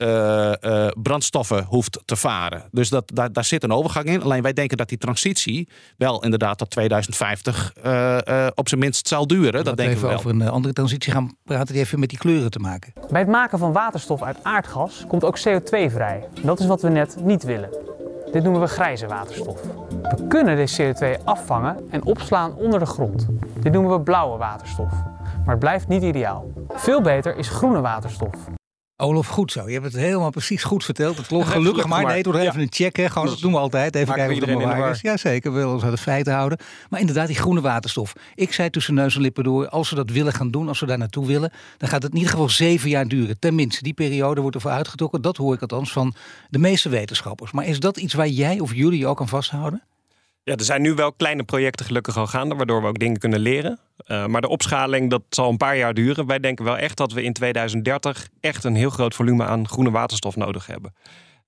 [0.02, 2.62] uh, uh, brandstoffen hoeft te varen.
[2.70, 4.22] Dus dat, daar, daar zit een overgang in.
[4.22, 9.26] Alleen wij denken dat die transitie wel inderdaad tot 2050 uh, op zijn minst zal
[9.26, 9.64] duren.
[9.64, 10.16] Dat denken we wel.
[10.16, 12.92] over een andere transitie gaan praten die even met die kleuren te maken.
[13.10, 16.28] Bij het maken van waterstof uit aardgas komt ook CO2 vrij.
[16.42, 17.70] Dat is wat we net niet willen.
[18.32, 19.60] Dit noemen we grijze waterstof.
[20.02, 23.26] We kunnen deze CO2 afvangen en opslaan onder de grond.
[23.60, 24.92] Dit noemen we blauwe waterstof.
[25.22, 26.52] Maar het blijft niet ideaal.
[26.68, 28.34] Veel beter is groene waterstof.
[28.96, 29.66] Olaf, goed zo.
[29.66, 31.16] Je hebt het helemaal precies goed verteld.
[31.16, 32.05] Het klopt gelukkig maar.
[32.05, 32.96] Nee, doe even een check.
[32.96, 33.09] Hè.
[33.11, 33.94] Gewoon, dat doen we altijd.
[33.94, 35.00] Even kijken of het waar is.
[35.00, 35.52] Ja, zeker.
[35.52, 36.59] We willen ons aan de feiten houden.
[36.88, 38.12] Maar inderdaad, die groene waterstof.
[38.35, 40.87] Ik zei tussen neus en lippen door, als we dat willen gaan doen, als we
[40.87, 43.38] daar naartoe willen, dan gaat het in ieder geval zeven jaar duren.
[43.38, 45.22] Tenminste, die periode wordt ervoor uitgetrokken.
[45.22, 46.14] Dat hoor ik althans van
[46.48, 47.52] de meeste wetenschappers.
[47.52, 49.83] Maar is dat iets waar jij of jullie ook aan vasthouden?
[50.44, 53.40] Ja, er zijn nu wel kleine projecten gelukkig al gaande, waardoor we ook dingen kunnen
[53.40, 53.78] leren.
[54.07, 56.26] Uh, maar de opschaling, dat zal een paar jaar duren.
[56.26, 59.90] Wij denken wel echt dat we in 2030 echt een heel groot volume aan groene
[59.90, 60.94] waterstof nodig hebben.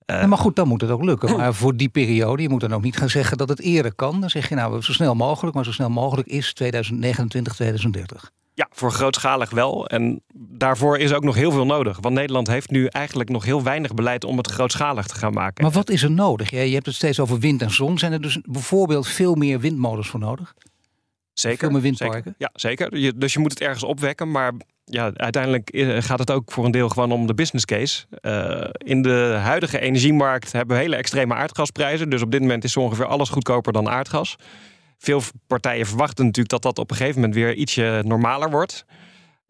[0.07, 1.37] Ja, maar goed, dan moet het ook lukken.
[1.37, 4.21] Maar voor die periode, je moet dan ook niet gaan zeggen dat het eerder kan.
[4.21, 8.31] Dan zeg je nou zo snel mogelijk, maar zo snel mogelijk is 2029, 2030.
[8.55, 9.87] Ja, voor grootschalig wel.
[9.87, 11.99] En daarvoor is ook nog heel veel nodig.
[12.01, 15.65] Want Nederland heeft nu eigenlijk nog heel weinig beleid om het grootschalig te gaan maken.
[15.65, 16.51] Maar wat is er nodig?
[16.51, 17.99] Je hebt het steeds over wind en zon.
[17.99, 20.55] Zijn er dus bijvoorbeeld veel meer windmolens voor nodig?
[21.33, 21.59] Zeker.
[21.59, 22.17] Veel meer windparken?
[22.17, 22.35] Zeker.
[22.39, 23.19] Ja, zeker.
[23.19, 24.31] dus je moet het ergens opwekken.
[24.31, 24.53] Maar
[24.85, 28.05] ja, uiteindelijk eh, gaat het ook voor een deel gewoon om de business case.
[28.21, 32.09] Uh, in de huidige energiemarkt hebben we hele extreme aardgasprijzen.
[32.11, 34.37] Dus op dit moment is ongeveer alles goedkoper dan aardgas.
[34.99, 38.85] Veel partijen verwachten natuurlijk dat dat op een gegeven moment weer ietsje normaler wordt.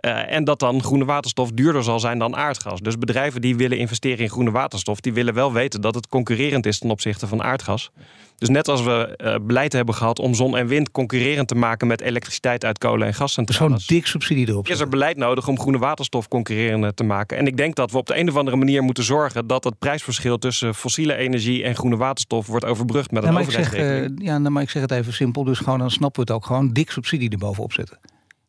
[0.05, 2.81] Uh, en dat dan groene waterstof duurder zal zijn dan aardgas.
[2.81, 6.67] Dus bedrijven die willen investeren in groene waterstof, die willen wel weten dat het concurrerend
[6.67, 7.91] is ten opzichte van aardgas.
[8.37, 11.87] Dus net als we uh, beleid hebben gehad om zon en wind concurrerend te maken
[11.87, 13.87] met elektriciteit uit kolen en gascentrales.
[13.87, 14.69] Zo'n dik subsidie erop.
[14.69, 17.37] Is er beleid nodig om groene waterstof concurrerend te maken?
[17.37, 19.79] En ik denk dat we op de een of andere manier moeten zorgen dat het
[19.79, 24.21] prijsverschil tussen fossiele energie en groene waterstof wordt overbrugd met een ja, overheidsregeling.
[24.21, 25.45] Uh, ja, nou, maar ik zeg het even simpel.
[25.45, 27.99] Dus gewoon dan snappen we het ook gewoon dik subsidie erbovenop zetten.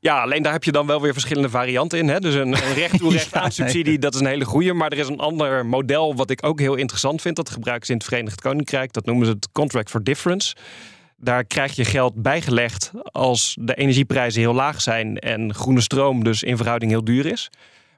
[0.06, 2.08] Ja, alleen daar heb je dan wel weer verschillende varianten in.
[2.08, 2.20] Hè?
[2.20, 4.74] Dus een, een recht toe recht aan subsidie, dat is een hele goede.
[4.74, 7.36] Maar er is een ander model wat ik ook heel interessant vind.
[7.36, 8.94] Dat gebruiken ze in het Verenigd Koninkrijk.
[8.94, 10.56] Dat noemen ze het Contract for Difference.
[11.18, 16.44] Daar krijg je geld bijgelegd als de energieprijzen heel laag zijn en groene stroom dus
[16.44, 17.50] in verhouding heel duur is.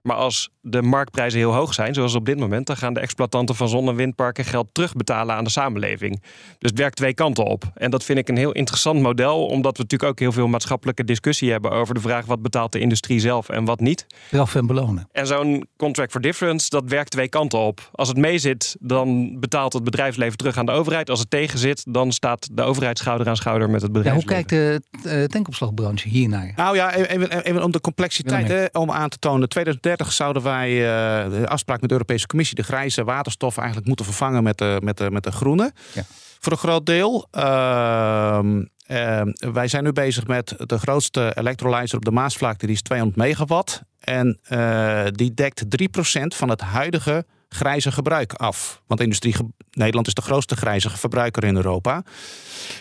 [0.08, 3.56] Maar als de marktprijzen heel hoog zijn, zoals op dit moment, dan gaan de exploitanten
[3.56, 6.22] van zon- en windparken geld terugbetalen aan de samenleving.
[6.60, 7.64] Dus het werkt twee kanten op.
[7.74, 11.04] En dat vind ik een heel interessant model, omdat we natuurlijk ook heel veel maatschappelijke
[11.04, 14.06] discussie hebben over de vraag wat betaalt de industrie zelf en wat niet.
[14.28, 15.08] Straf en belonen.
[15.12, 17.90] En zo'n contract for difference, dat werkt twee kanten op.
[17.92, 21.10] Als het mee zit, dan betaalt het bedrijfsleven terug aan de overheid.
[21.10, 24.36] Als het tegen zit, dan staat de overheid schouder aan schouder met het bedrijfsleven.
[24.36, 26.54] Ja, hoe kijkt de uh, tankopslagbranche hiernaar?
[26.56, 29.50] Nou ja, even, even om de complexiteit hè, om aan te tonen.
[29.50, 34.06] 2030 zouden wij uh, de afspraak met de Europese Commissie de grijze waterstof eigenlijk moeten
[34.06, 35.72] vervangen met de, met de, met de groene.
[35.94, 36.04] Ja.
[36.40, 37.28] Voor een groot deel.
[37.32, 38.40] Uh,
[38.88, 43.20] uh, wij zijn nu bezig met de grootste electrolyzer op de Maasvlakte, die is 200
[43.20, 43.82] megawatt.
[44.00, 48.82] En uh, die dekt 3% van het huidige grijze gebruik af.
[48.88, 49.36] Want industrie,
[49.72, 52.04] Nederland is de grootste grijze verbruiker in Europa.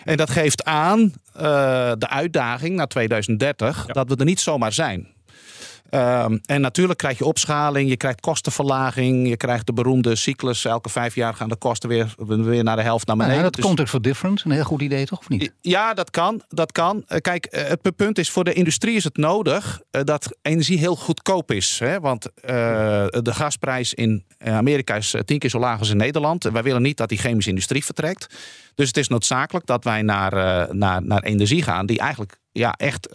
[0.05, 1.13] En dat geeft aan
[1.99, 5.16] de uitdaging naar 2030 dat we er niet zomaar zijn.
[5.91, 10.65] Ehm, en natuurlijk krijg je opschaling, je krijgt kostenverlaging, je krijgt de beroemde cyclus.
[10.65, 13.39] Elke vijf jaar gaan de kosten weer, weer naar de helft naar beneden.
[13.39, 13.65] Nou, dat dus...
[13.65, 15.53] context for difference, een heel goed idee toch, of niet?
[15.61, 16.43] Ja, dat kan.
[16.49, 17.05] Dat kan.
[17.07, 20.79] Eh, kijk, eh, het punt is, voor de industrie is het nodig eh, dat energie
[20.79, 21.79] heel goedkoop is.
[21.79, 22.01] Hè?
[22.01, 26.45] Want de gasprijs in Amerika is tien keer zo laag als in Nederland.
[26.45, 28.27] Wij willen niet dat die chemische industrie vertrekt.
[28.75, 33.09] Dus het is noodzakelijk dat wij naar, naar, naar energie gaan die eigenlijk ja, echt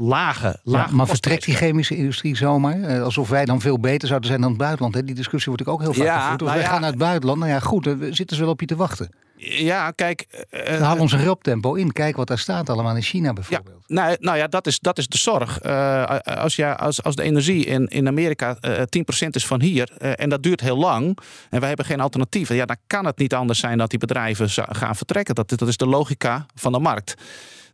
[0.00, 2.82] lage, lage Maar vertrekt die chemische industrie zomaar?
[2.82, 4.94] Eh, alsof wij dan veel beter zouden zijn dan het buitenland.
[4.94, 5.04] Hè?
[5.04, 6.40] Die discussie wordt ook heel vaak ja, gevoerd.
[6.40, 7.38] Nou wij gaan naar het buitenland.
[7.38, 9.10] Nou ja, goed, we zitten ze wel op je te wachten.
[9.42, 10.26] Ja, kijk.
[10.30, 11.92] Uh, we halen ons raptempo in.
[11.92, 13.84] Kijk wat daar staat allemaal in China bijvoorbeeld.
[13.86, 15.64] Ja, nou, nou ja, dat is, dat is de zorg.
[15.64, 18.82] Uh, als, ja, als, als de energie in, in Amerika uh, 10%
[19.30, 21.18] is van hier en dat duurt heel lang
[21.50, 24.50] en wij hebben geen alternatieven, ja, dan kan het niet anders zijn dat die bedrijven
[24.50, 25.34] gaan vertrekken.
[25.34, 27.14] Dat, dat is de logica van de markt.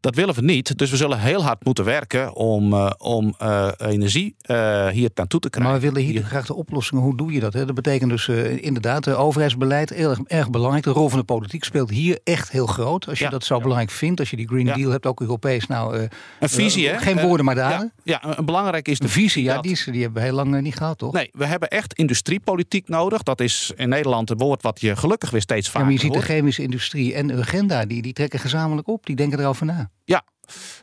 [0.01, 0.79] Dat willen we niet.
[0.79, 5.41] Dus we zullen heel hard moeten werken om, uh, om uh, energie uh, hier naartoe
[5.41, 5.73] te krijgen.
[5.73, 7.03] Maar we willen hier, graag de oplossingen.
[7.05, 7.53] Hoe doe je dat?
[7.53, 7.65] Hè?
[7.65, 10.85] Dat betekent dus inderdaad, overheidsbeleid, erg, erg belangrijk.
[10.85, 13.09] De rol van de politiek speelt hier echt heel groot.
[13.09, 15.67] Als je dat zo belangrijk vindt, als je die Green Deal hebt, ook Europees.
[15.67, 16.09] Nou,
[16.41, 16.99] een visie, hè?
[16.99, 17.93] Geen woorden maar daden.
[18.03, 19.43] Ja, een belangrijk is de een visie.
[19.43, 21.13] Ja, die, is, die hebben we heel lang niet gehad, toch?
[21.13, 23.23] Nee, we hebben echt industriepolitiek nodig.
[23.23, 26.01] Dat is in Nederland een woord wat je gelukkig weer steeds vaker ja, maar je
[26.01, 26.27] ziet hoort.
[26.27, 29.07] de chemische industrie en Agenda, die, die trekken gezamenlijk op.
[29.07, 29.86] Die denken erover na.
[30.05, 30.25] Ja,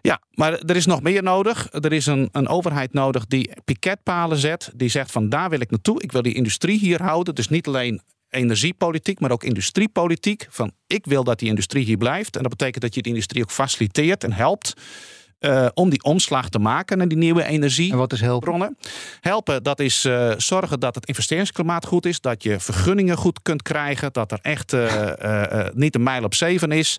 [0.01, 1.67] ja, maar er is nog meer nodig.
[1.71, 4.71] Er is een, een overheid nodig die piketpalen zet.
[4.75, 6.01] Die zegt van daar wil ik naartoe.
[6.01, 7.35] Ik wil die industrie hier houden.
[7.35, 10.47] Dus niet alleen energiepolitiek, maar ook industriepolitiek.
[10.49, 12.35] Van ik wil dat die industrie hier blijft.
[12.35, 14.73] En dat betekent dat je de industrie ook faciliteert en helpt.
[15.39, 17.91] Uh, om die omslag te maken naar die nieuwe energiebronnen.
[17.91, 18.77] En wat is helpen?
[19.19, 22.21] Helpen, dat is uh, zorgen dat het investeringsklimaat goed is.
[22.21, 24.13] Dat je vergunningen goed kunt krijgen.
[24.13, 26.97] Dat er echt uh, niet een mijl op zeven is.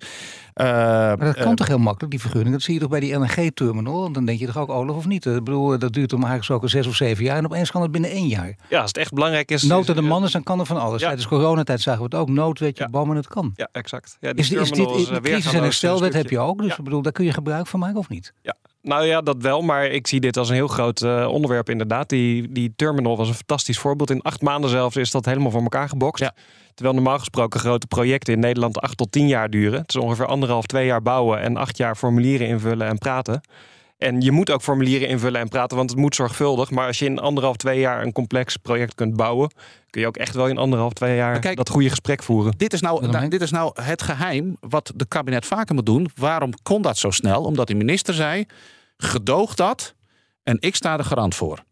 [0.54, 2.52] Uh, maar dat kan uh, toch heel makkelijk, die vergunning?
[2.52, 4.12] Dat zie je toch bij die LNG-terminal?
[4.12, 5.26] Dan denk je toch ook, Olaf, of niet?
[5.26, 7.36] Ik bedoel, dat duurt om eigenlijk zo zes of zeven jaar.
[7.36, 8.56] En opeens kan het binnen één jaar.
[8.68, 9.62] Ja, als het echt belangrijk is...
[9.62, 11.00] Nood aan de man is, dan kan er van alles.
[11.00, 11.06] Ja.
[11.06, 12.28] Tijdens coronatijd zagen we het ook.
[12.28, 13.14] Nood, weet je, ja.
[13.14, 13.52] het kan.
[13.56, 14.16] Ja, exact.
[14.20, 16.58] Ja, is, is dit, is, crisis- en herstelwet heb je ook.
[16.58, 16.76] Dus ja.
[16.78, 18.32] ik bedoel, daar kun je gebruik van maken of niet?
[18.42, 19.62] Ja, nou ja, dat wel.
[19.62, 22.08] Maar ik zie dit als een heel groot uh, onderwerp inderdaad.
[22.08, 24.10] Die, die terminal was een fantastisch voorbeeld.
[24.10, 26.22] In acht maanden zelfs is dat helemaal voor elkaar gebokst.
[26.22, 26.34] Ja.
[26.74, 29.80] Terwijl normaal gesproken grote projecten in Nederland acht tot tien jaar duren.
[29.80, 33.40] Het is ongeveer anderhalf, twee jaar bouwen en acht jaar formulieren invullen en praten.
[33.98, 36.70] En je moet ook formulieren invullen en praten, want het moet zorgvuldig.
[36.70, 39.50] Maar als je in anderhalf, twee jaar een complex project kunt bouwen,
[39.90, 42.52] kun je ook echt wel in anderhalf, twee jaar kijk, dat goede gesprek voeren.
[42.56, 46.10] Dit is, nou, da, dit is nou het geheim wat de kabinet vaker moet doen.
[46.14, 47.42] Waarom kon dat zo snel?
[47.42, 48.46] Omdat de minister zei:
[48.96, 49.94] gedoog dat
[50.42, 51.64] en ik sta er garant voor.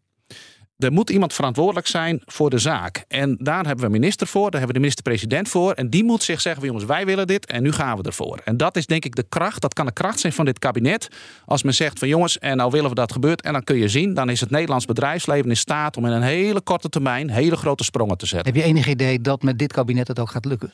[0.77, 3.05] Er moet iemand verantwoordelijk zijn voor de zaak.
[3.07, 5.71] En daar hebben we een minister voor, daar hebben we de minister-president voor.
[5.71, 8.41] En die moet zich zeggen: jongens, wij willen dit en nu gaan we ervoor.
[8.43, 11.07] En dat is denk ik de kracht, dat kan de kracht zijn van dit kabinet.
[11.45, 13.41] Als men zegt van jongens, en nou willen we dat gebeurt.
[13.41, 16.21] En dan kun je zien, dan is het Nederlands bedrijfsleven in staat om in een
[16.21, 18.53] hele korte termijn hele grote sprongen te zetten.
[18.53, 20.73] Heb je enig idee dat met dit kabinet het ook gaat lukken?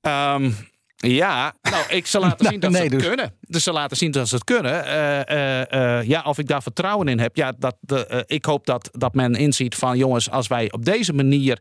[0.00, 0.54] Um,
[1.06, 3.06] ja, nou, ik zal laten zien dat nee, ze het dus.
[3.08, 3.34] kunnen.
[3.40, 4.84] Dus ze laten zien dat ze het kunnen.
[4.84, 7.36] Uh, uh, uh, ja, of ik daar vertrouwen in heb.
[7.36, 7.76] Ja, dat
[8.26, 11.58] ik hoop dat, dat men inziet van jongens, als wij op deze manier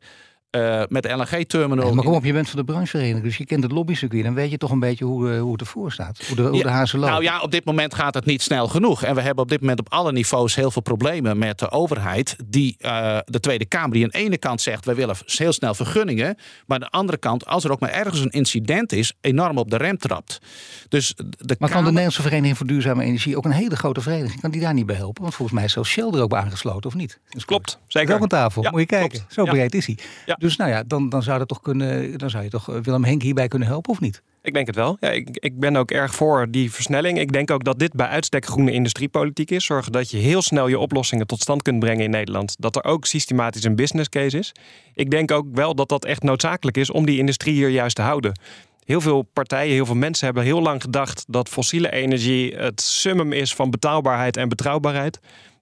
[0.52, 1.94] uh, met de LNG-terminal.
[1.94, 4.24] Maar kom op, je bent van de branchevereniging, dus je kent het lobbycircuit.
[4.24, 6.58] Dan weet je toch een beetje hoe, uh, hoe het ervoor staat, hoe de, hoe
[6.58, 7.14] ja, de hazen lopen.
[7.14, 9.04] Nou ja, op dit moment gaat het niet snel genoeg.
[9.04, 12.36] En we hebben op dit moment op alle niveaus heel veel problemen met de overheid.
[12.46, 15.74] Die, uh, de Tweede Kamer, die aan de ene kant zegt, wij willen heel snel
[15.74, 16.38] vergunningen.
[16.66, 19.70] Maar aan de andere kant, als er ook maar ergens een incident is, enorm op
[19.70, 20.40] de rem trapt.
[20.88, 21.70] Dus de maar Kamer...
[21.70, 24.74] kan de Nederlandse Vereniging voor Duurzame Energie, ook een hele grote vereniging, kan die daar
[24.74, 25.22] niet bij helpen?
[25.22, 27.20] Want volgens mij is zelfs Shell er ook bij aangesloten, of niet?
[27.30, 28.16] Dus klopt, zeker.
[28.16, 29.10] Ook aan tafel, ja, moet je kijken.
[29.10, 29.34] Klopt.
[29.34, 29.78] Zo breed ja.
[29.78, 29.98] is hij.
[30.26, 30.39] Ja.
[30.40, 32.18] Dus nou ja, dan, dan zou dat toch kunnen.
[32.18, 34.22] Dan zou je toch Willem Henk hierbij kunnen helpen, of niet?
[34.42, 34.98] Ik denk het wel.
[35.00, 37.20] Ja, ik, ik ben ook erg voor die versnelling.
[37.20, 39.66] Ik denk ook dat dit bij uitstek groene industriepolitiek is.
[39.66, 42.56] Zorgen dat je heel snel je oplossingen tot stand kunt brengen in Nederland.
[42.60, 44.52] Dat er ook systematisch een business case is.
[44.94, 48.02] Ik denk ook wel dat dat echt noodzakelijk is om die industrie hier juist te
[48.02, 48.40] houden.
[48.86, 53.34] Heel veel partijen, heel veel mensen hebben heel lang gedacht dat fossiele energie het summum
[53.34, 55.20] is van betaalbaarheid en betrouwbaarheid.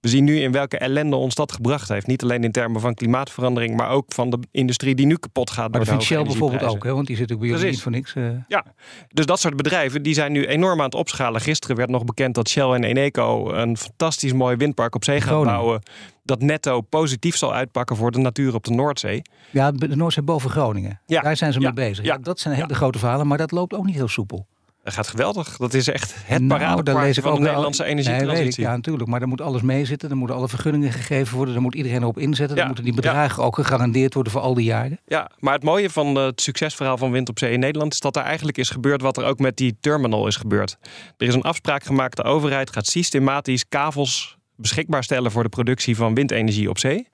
[0.07, 2.07] We zien nu in welke ellende ons dat gebracht heeft.
[2.07, 5.71] Niet alleen in termen van klimaatverandering, maar ook van de industrie die nu kapot gaat.
[5.71, 6.93] Maar dat vindt Shell bijvoorbeeld ook, hè?
[6.93, 8.15] want die zit ook bij jullie niet voor niks.
[8.15, 8.29] Uh...
[8.47, 8.65] Ja,
[9.07, 11.41] dus dat soort bedrijven die zijn nu enorm aan het opschalen.
[11.41, 15.43] Gisteren werd nog bekend dat Shell en Eneco een fantastisch mooi windpark op zee gaan
[15.43, 15.81] bouwen.
[16.23, 19.21] Dat netto positief zal uitpakken voor de natuur op de Noordzee.
[19.51, 21.01] Ja, de Noordzee boven Groningen.
[21.05, 21.21] Ja.
[21.21, 22.05] Daar zijn ze mee bezig.
[22.05, 22.17] Ja.
[22.17, 24.47] Dat zijn hele grote verhalen, maar dat loopt ook niet heel soepel.
[24.87, 25.57] Dat gaat geweldig.
[25.57, 28.63] Dat is echt het Nou, paradepaardje daar van de Nederlandse Nee, ik, energietransitie.
[28.63, 29.09] ja, natuurlijk.
[29.09, 30.09] Maar er moet alles mee zitten.
[30.09, 31.53] Er moeten alle vergunningen gegeven worden.
[31.53, 32.49] Daar moet iedereen op inzetten.
[32.55, 34.99] Ja, Dan moeten die bedragen ook gegarandeerd worden voor al die jaren.
[35.05, 38.15] Ja, maar het mooie van het succesverhaal van Wind op Zee in Nederland is dat
[38.15, 40.77] er eigenlijk is gebeurd wat er ook met die terminal is gebeurd.
[41.17, 42.15] Er is een afspraak gemaakt.
[42.17, 47.07] De overheid gaat systematisch kavels beschikbaar stellen voor de productie van windenergie op zee.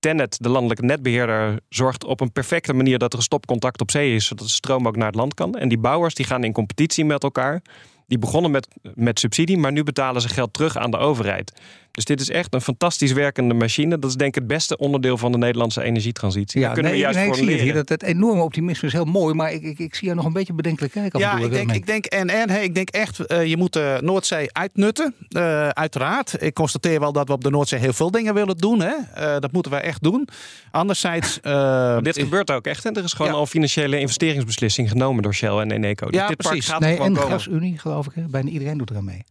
[0.00, 4.14] Tennet, de landelijke netbeheerder, zorgt op een perfecte manier dat er een stopcontact op zee
[4.14, 5.54] is, zodat de stroom ook naar het land kan.
[5.54, 7.62] En die bouwers die gaan in competitie met elkaar.
[8.06, 11.52] Die begonnen met, met subsidie, maar nu betalen ze geld terug aan de overheid.
[11.92, 13.98] Dus dit is echt een fantastisch werkende machine.
[13.98, 16.60] Dat is denk ik het beste onderdeel van de Nederlandse energietransitie.
[16.60, 17.74] Daar kunnen nee, we juist nee, ik voor zie het hier.
[17.74, 19.34] Dat, het enorme optimisme is heel mooi.
[19.34, 21.18] Maar ik, ik, ik zie jou nog een beetje bedenkelijk kijken.
[21.18, 22.50] Ja, ik denk, ik denk en en.
[22.50, 25.14] Hey, ik denk echt, eh, je moet de Noordzee uitnutten.
[25.28, 26.42] eh, uiteraard.
[26.42, 28.80] Ik constateer wel dat we op de Noordzee heel veel dingen willen doen.
[28.80, 28.94] Hè?
[29.14, 30.28] Eh, dat moeten we echt doen.
[30.70, 31.40] Anderzijds.
[31.40, 32.84] eh, Dit is- gebeurt ook echt.
[32.84, 33.34] En er is gewoon Ja.
[33.36, 36.06] al een financiële investeringsbeslissing genomen door Shell en Eneco.
[36.06, 36.68] Dus Ja, dit park precies.
[36.70, 38.12] gaat er Nee, en de gasunie, geloof ik.
[38.14, 38.22] hè?
[38.22, 39.24] Bijna iedereen doet eraan mee.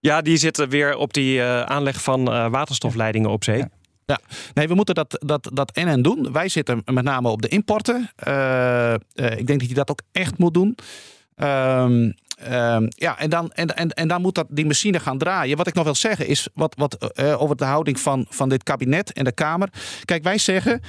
[0.00, 3.64] Ja, die zitten weer op die eh, aanleg van eh, waterstofleidingen op zee.
[4.06, 4.18] Ja.
[4.54, 6.32] Nee, we moeten dat, dat, dat en en doen.
[6.32, 8.10] Wij zitten met name op de importen.
[8.16, 10.78] Eh, ik denk dat je dat ook echt moet doen.
[11.34, 15.56] Ehm, ehm, ja, en dan, en, en, en dan moet dat, die machine gaan draaien.
[15.56, 19.12] Wat ik nog wil zeggen is wat, wat, over de houding van, van dit kabinet
[19.12, 19.68] en de Kamer.
[20.04, 20.80] Kijk, wij zeggen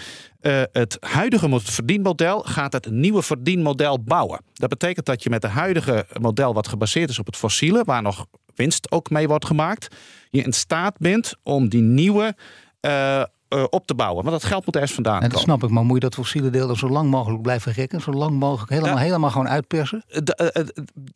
[0.71, 4.41] het huidige mo- verdienmodel gaat het nieuwe verdienmodel bouwen.
[4.53, 8.01] Dat betekent dat je met het huidige model, wat gebaseerd is op het fossiele, waar
[8.01, 8.25] nog
[8.59, 9.95] winst ook mee wordt gemaakt,
[10.29, 12.35] je in staat bent om die nieuwe
[12.79, 14.23] eh, eh, op te bouwen.
[14.25, 15.43] Want dat geld moet ergens vandaan En dat komen.
[15.43, 15.69] snap ik.
[15.69, 18.01] Maar moet je dat fossiele deel dan zo lang mogelijk blijven rekken?
[18.01, 19.01] Zo lang mogelijk helemaal, Ja.
[19.01, 20.03] helemaal gewoon uitpersen?
[20.23, 20.67] De, eh, eh,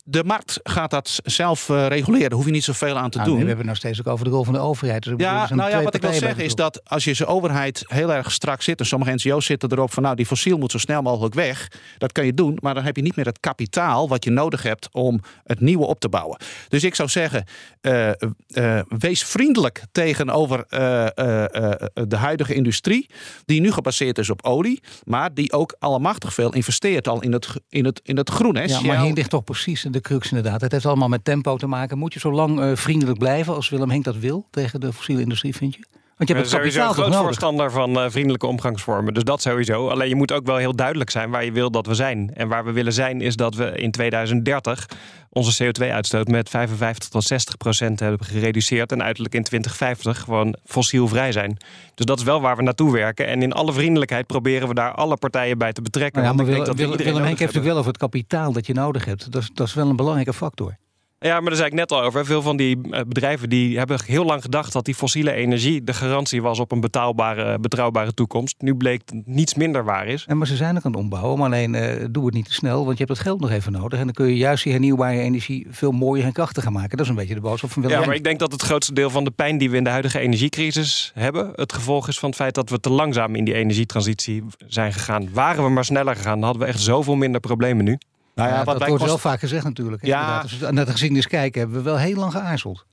[0.04, 2.28] de markt gaat dat zelf eh, reguleren.
[2.28, 3.38] Daar hoef je niet zoveel aan te Nou, doen.
[3.38, 5.02] nee, we hebben het nou steeds ook over de rol van de overheid.
[5.02, 8.12] Dus Ja, nou ja, wat ik wil zeggen is dat als je zijn overheid heel
[8.12, 11.02] erg strak zit, en sommige NGO's zitten erop van nou die fossiel moet zo snel
[11.02, 11.68] mogelijk weg.
[11.98, 14.62] Dat kan je doen, maar dan heb je niet meer het kapitaal wat je nodig
[14.62, 16.38] hebt om het nieuwe op te bouwen.
[16.68, 17.44] Dus ik zou zeggen,
[17.80, 23.10] eh, eh, wees vriendelijk tegenover eh, eh, eh, de huidige industrie,
[23.44, 27.48] die nu gebaseerd is op olie, maar die ook allemachtig veel investeert al in het,
[27.68, 28.56] in het, in het groen.
[28.56, 28.62] Hè?
[28.62, 30.60] Ja, maar hier ligt toch precies de crux inderdaad.
[30.60, 31.98] Het heeft allemaal met tempo te maken.
[31.98, 35.20] Moet je zo lang eh, vriendelijk blijven als Willem Henk dat wil tegen de fossiele
[35.20, 35.84] industrie, vind je?
[36.16, 39.14] Want je hebt het kapitaal toch groot voorstander van eh, vriendelijke omgangsvormen.
[39.14, 39.88] Dus dat sowieso.
[39.88, 42.30] Alleen je moet ook wel heel duidelijk zijn waar je wil dat we zijn.
[42.34, 44.88] En waar we willen zijn is dat we in 2030
[45.30, 48.92] onze CO2-uitstoot met 55 tot 60 procent hebben gereduceerd.
[48.92, 51.56] En uiterlijk in 2050 gewoon fossielvrij zijn.
[51.94, 53.26] Dus dat is wel waar we naartoe werken.
[53.26, 56.22] En in alle vriendelijkheid proberen we daar alle partijen bij te betrekken.
[56.22, 58.52] Nou ja, want maar ik denk dat Willem, Henk heeft natuurlijk wel over het kapitaal
[58.52, 59.32] dat je nodig hebt.
[59.32, 60.76] Dat is, dat is wel een belangrijke factor.
[61.26, 62.24] Ja, maar daar zei ik net al over.
[62.24, 65.92] Veel van die eh, bedrijven die hebben heel lang gedacht dat die fossiele energie de
[65.92, 68.54] garantie was op een betaalbare, betrouwbare toekomst.
[68.58, 70.24] Nu bleek dat niets minder waar is.
[70.28, 71.38] En maar ze zijn ook aan het ombouwen.
[71.38, 73.72] Maar alleen eh, doe het niet te snel, want je hebt het geld nog even
[73.72, 73.98] nodig.
[73.98, 76.96] En dan kun je juist die hernieuwbare energie veel mooier en krachtiger maken.
[76.96, 78.92] Dat is een beetje de boodschap van Willem Ja, maar ik denk dat het grootste
[78.92, 82.28] deel van de pijn die we in de huidige energiecrisis hebben, het gevolg is van
[82.28, 85.28] het feit dat we te langzaam in die energietransitie zijn gegaan.
[85.32, 87.98] Waren we maar sneller gegaan, dan hadden we echt zoveel minder problemen nu.
[88.34, 90.06] Nou ja, wat dat wij wordt wel vaak gezegd natuurlijk.
[90.06, 90.20] Ja.
[90.20, 90.42] inderdaad.
[90.42, 92.84] Als we naar de geschiedenis kijken, hebben we wel heel lang geaarzeld.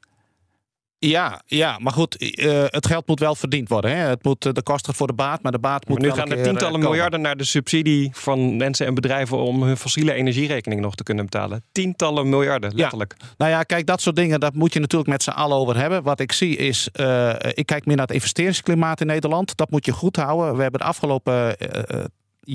[1.07, 3.91] Ja, ja, maar goed, eh, het geld moet wel verdiend worden.
[3.91, 3.97] Hè?
[3.97, 6.13] Het moet, eh, de kost gaat voor de baat, maar de baat moet Maar nu
[6.13, 6.89] gaan er eh, tientallen komen.
[6.89, 11.25] miljarden naar de subsidie van mensen en bedrijven om hun fossiele energierekening nog te kunnen
[11.25, 11.63] betalen.
[11.71, 13.15] Tientallen miljarden, letterlijk.
[13.37, 16.03] Nou ja, kijk, dat soort dingen, dat moet je natuurlijk met z'n allen over hebben.
[16.03, 19.57] Wat ik zie is, eh, ik kijk meer naar het investeringsklimaat in Nederland.
[19.57, 20.55] Dat moet je goed houden.
[20.55, 21.55] We hebben de afgelopen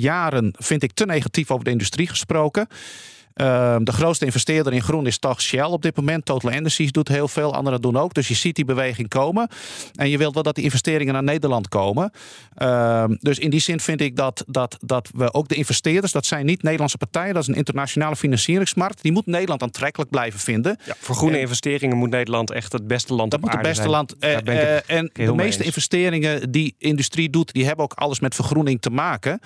[0.00, 2.68] jaren, vind ik, te negatief over de industrie gesproken.
[3.36, 6.24] Ehm, de grootste investeerder in groen is toch Shell op dit moment.
[6.24, 8.14] Total Energies doet heel veel, anderen doen ook.
[8.14, 9.48] Dus je ziet die beweging komen.
[9.94, 12.10] En je wilt wel dat die investeringen naar Nederland komen.
[12.54, 16.26] Ehm, dus in die zin vind ik dat, dat, dat we ook de investeerders, dat
[16.26, 19.02] zijn niet Nederlandse partijen, dat is een internationale financieringsmarkt.
[19.02, 20.78] Die moet Nederland aantrekkelijk blijven vinden.
[20.84, 23.62] Ja, voor groene En- investeringen moet Nederland echt het beste land Dat op moet het
[23.62, 23.90] beste zijn.
[23.94, 24.12] land.
[24.14, 25.66] ik eh, en de meeste eens.
[25.66, 29.40] investeringen die industrie doet, die hebben ook alles met vergroening te maken.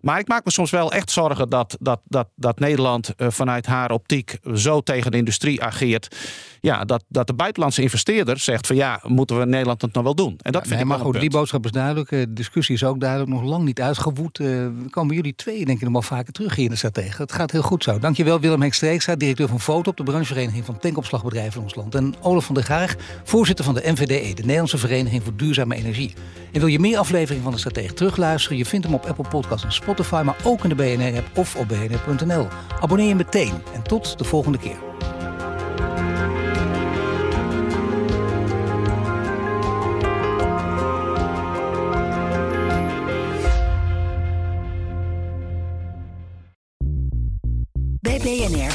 [0.00, 3.66] Maar ik maak me soms wel echt zorgen dat, dat, dat, dat Nederland eh, vanuit
[3.66, 6.16] haar optiek zo tegen de industrie ageert.
[6.60, 10.02] Ja, dat, dat de buitenlandse investeerder zegt van ja, moeten we in Nederland het nog
[10.04, 10.38] wel doen?
[10.42, 12.12] En dat vind nee, ik maar goed, die boodschap is duidelijk.
[12.12, 13.30] eh, De discussie is ook duidelijk.
[13.30, 14.38] Nog lang niet uitgewoed.
[14.40, 17.22] Eh, komen jullie twee, denk ik, nog wel vaker terug hier in de Stratege.
[17.22, 17.98] Het gaat heel goed zo.
[17.98, 21.94] Dankjewel Willem Henk Streekstra, directeur van Fotop, de branchevereniging van tankopslagbedrijven in ons land.
[21.94, 22.94] En Olaf van der Graag,
[23.24, 26.14] voorzitter van de NVDE, de Nederlandse Vereniging voor Duurzame Energie.
[26.52, 28.58] En wil je meer afleveringen van de Stratege terugluisteren?
[28.58, 31.68] Je vindt hem op Apple Podcasts en Spotify, maar ook in de BNR-app of op
[31.68, 32.46] bnr.nl.
[32.80, 33.25] Abonneer je meteen
[33.74, 34.76] en tot de volgende keer.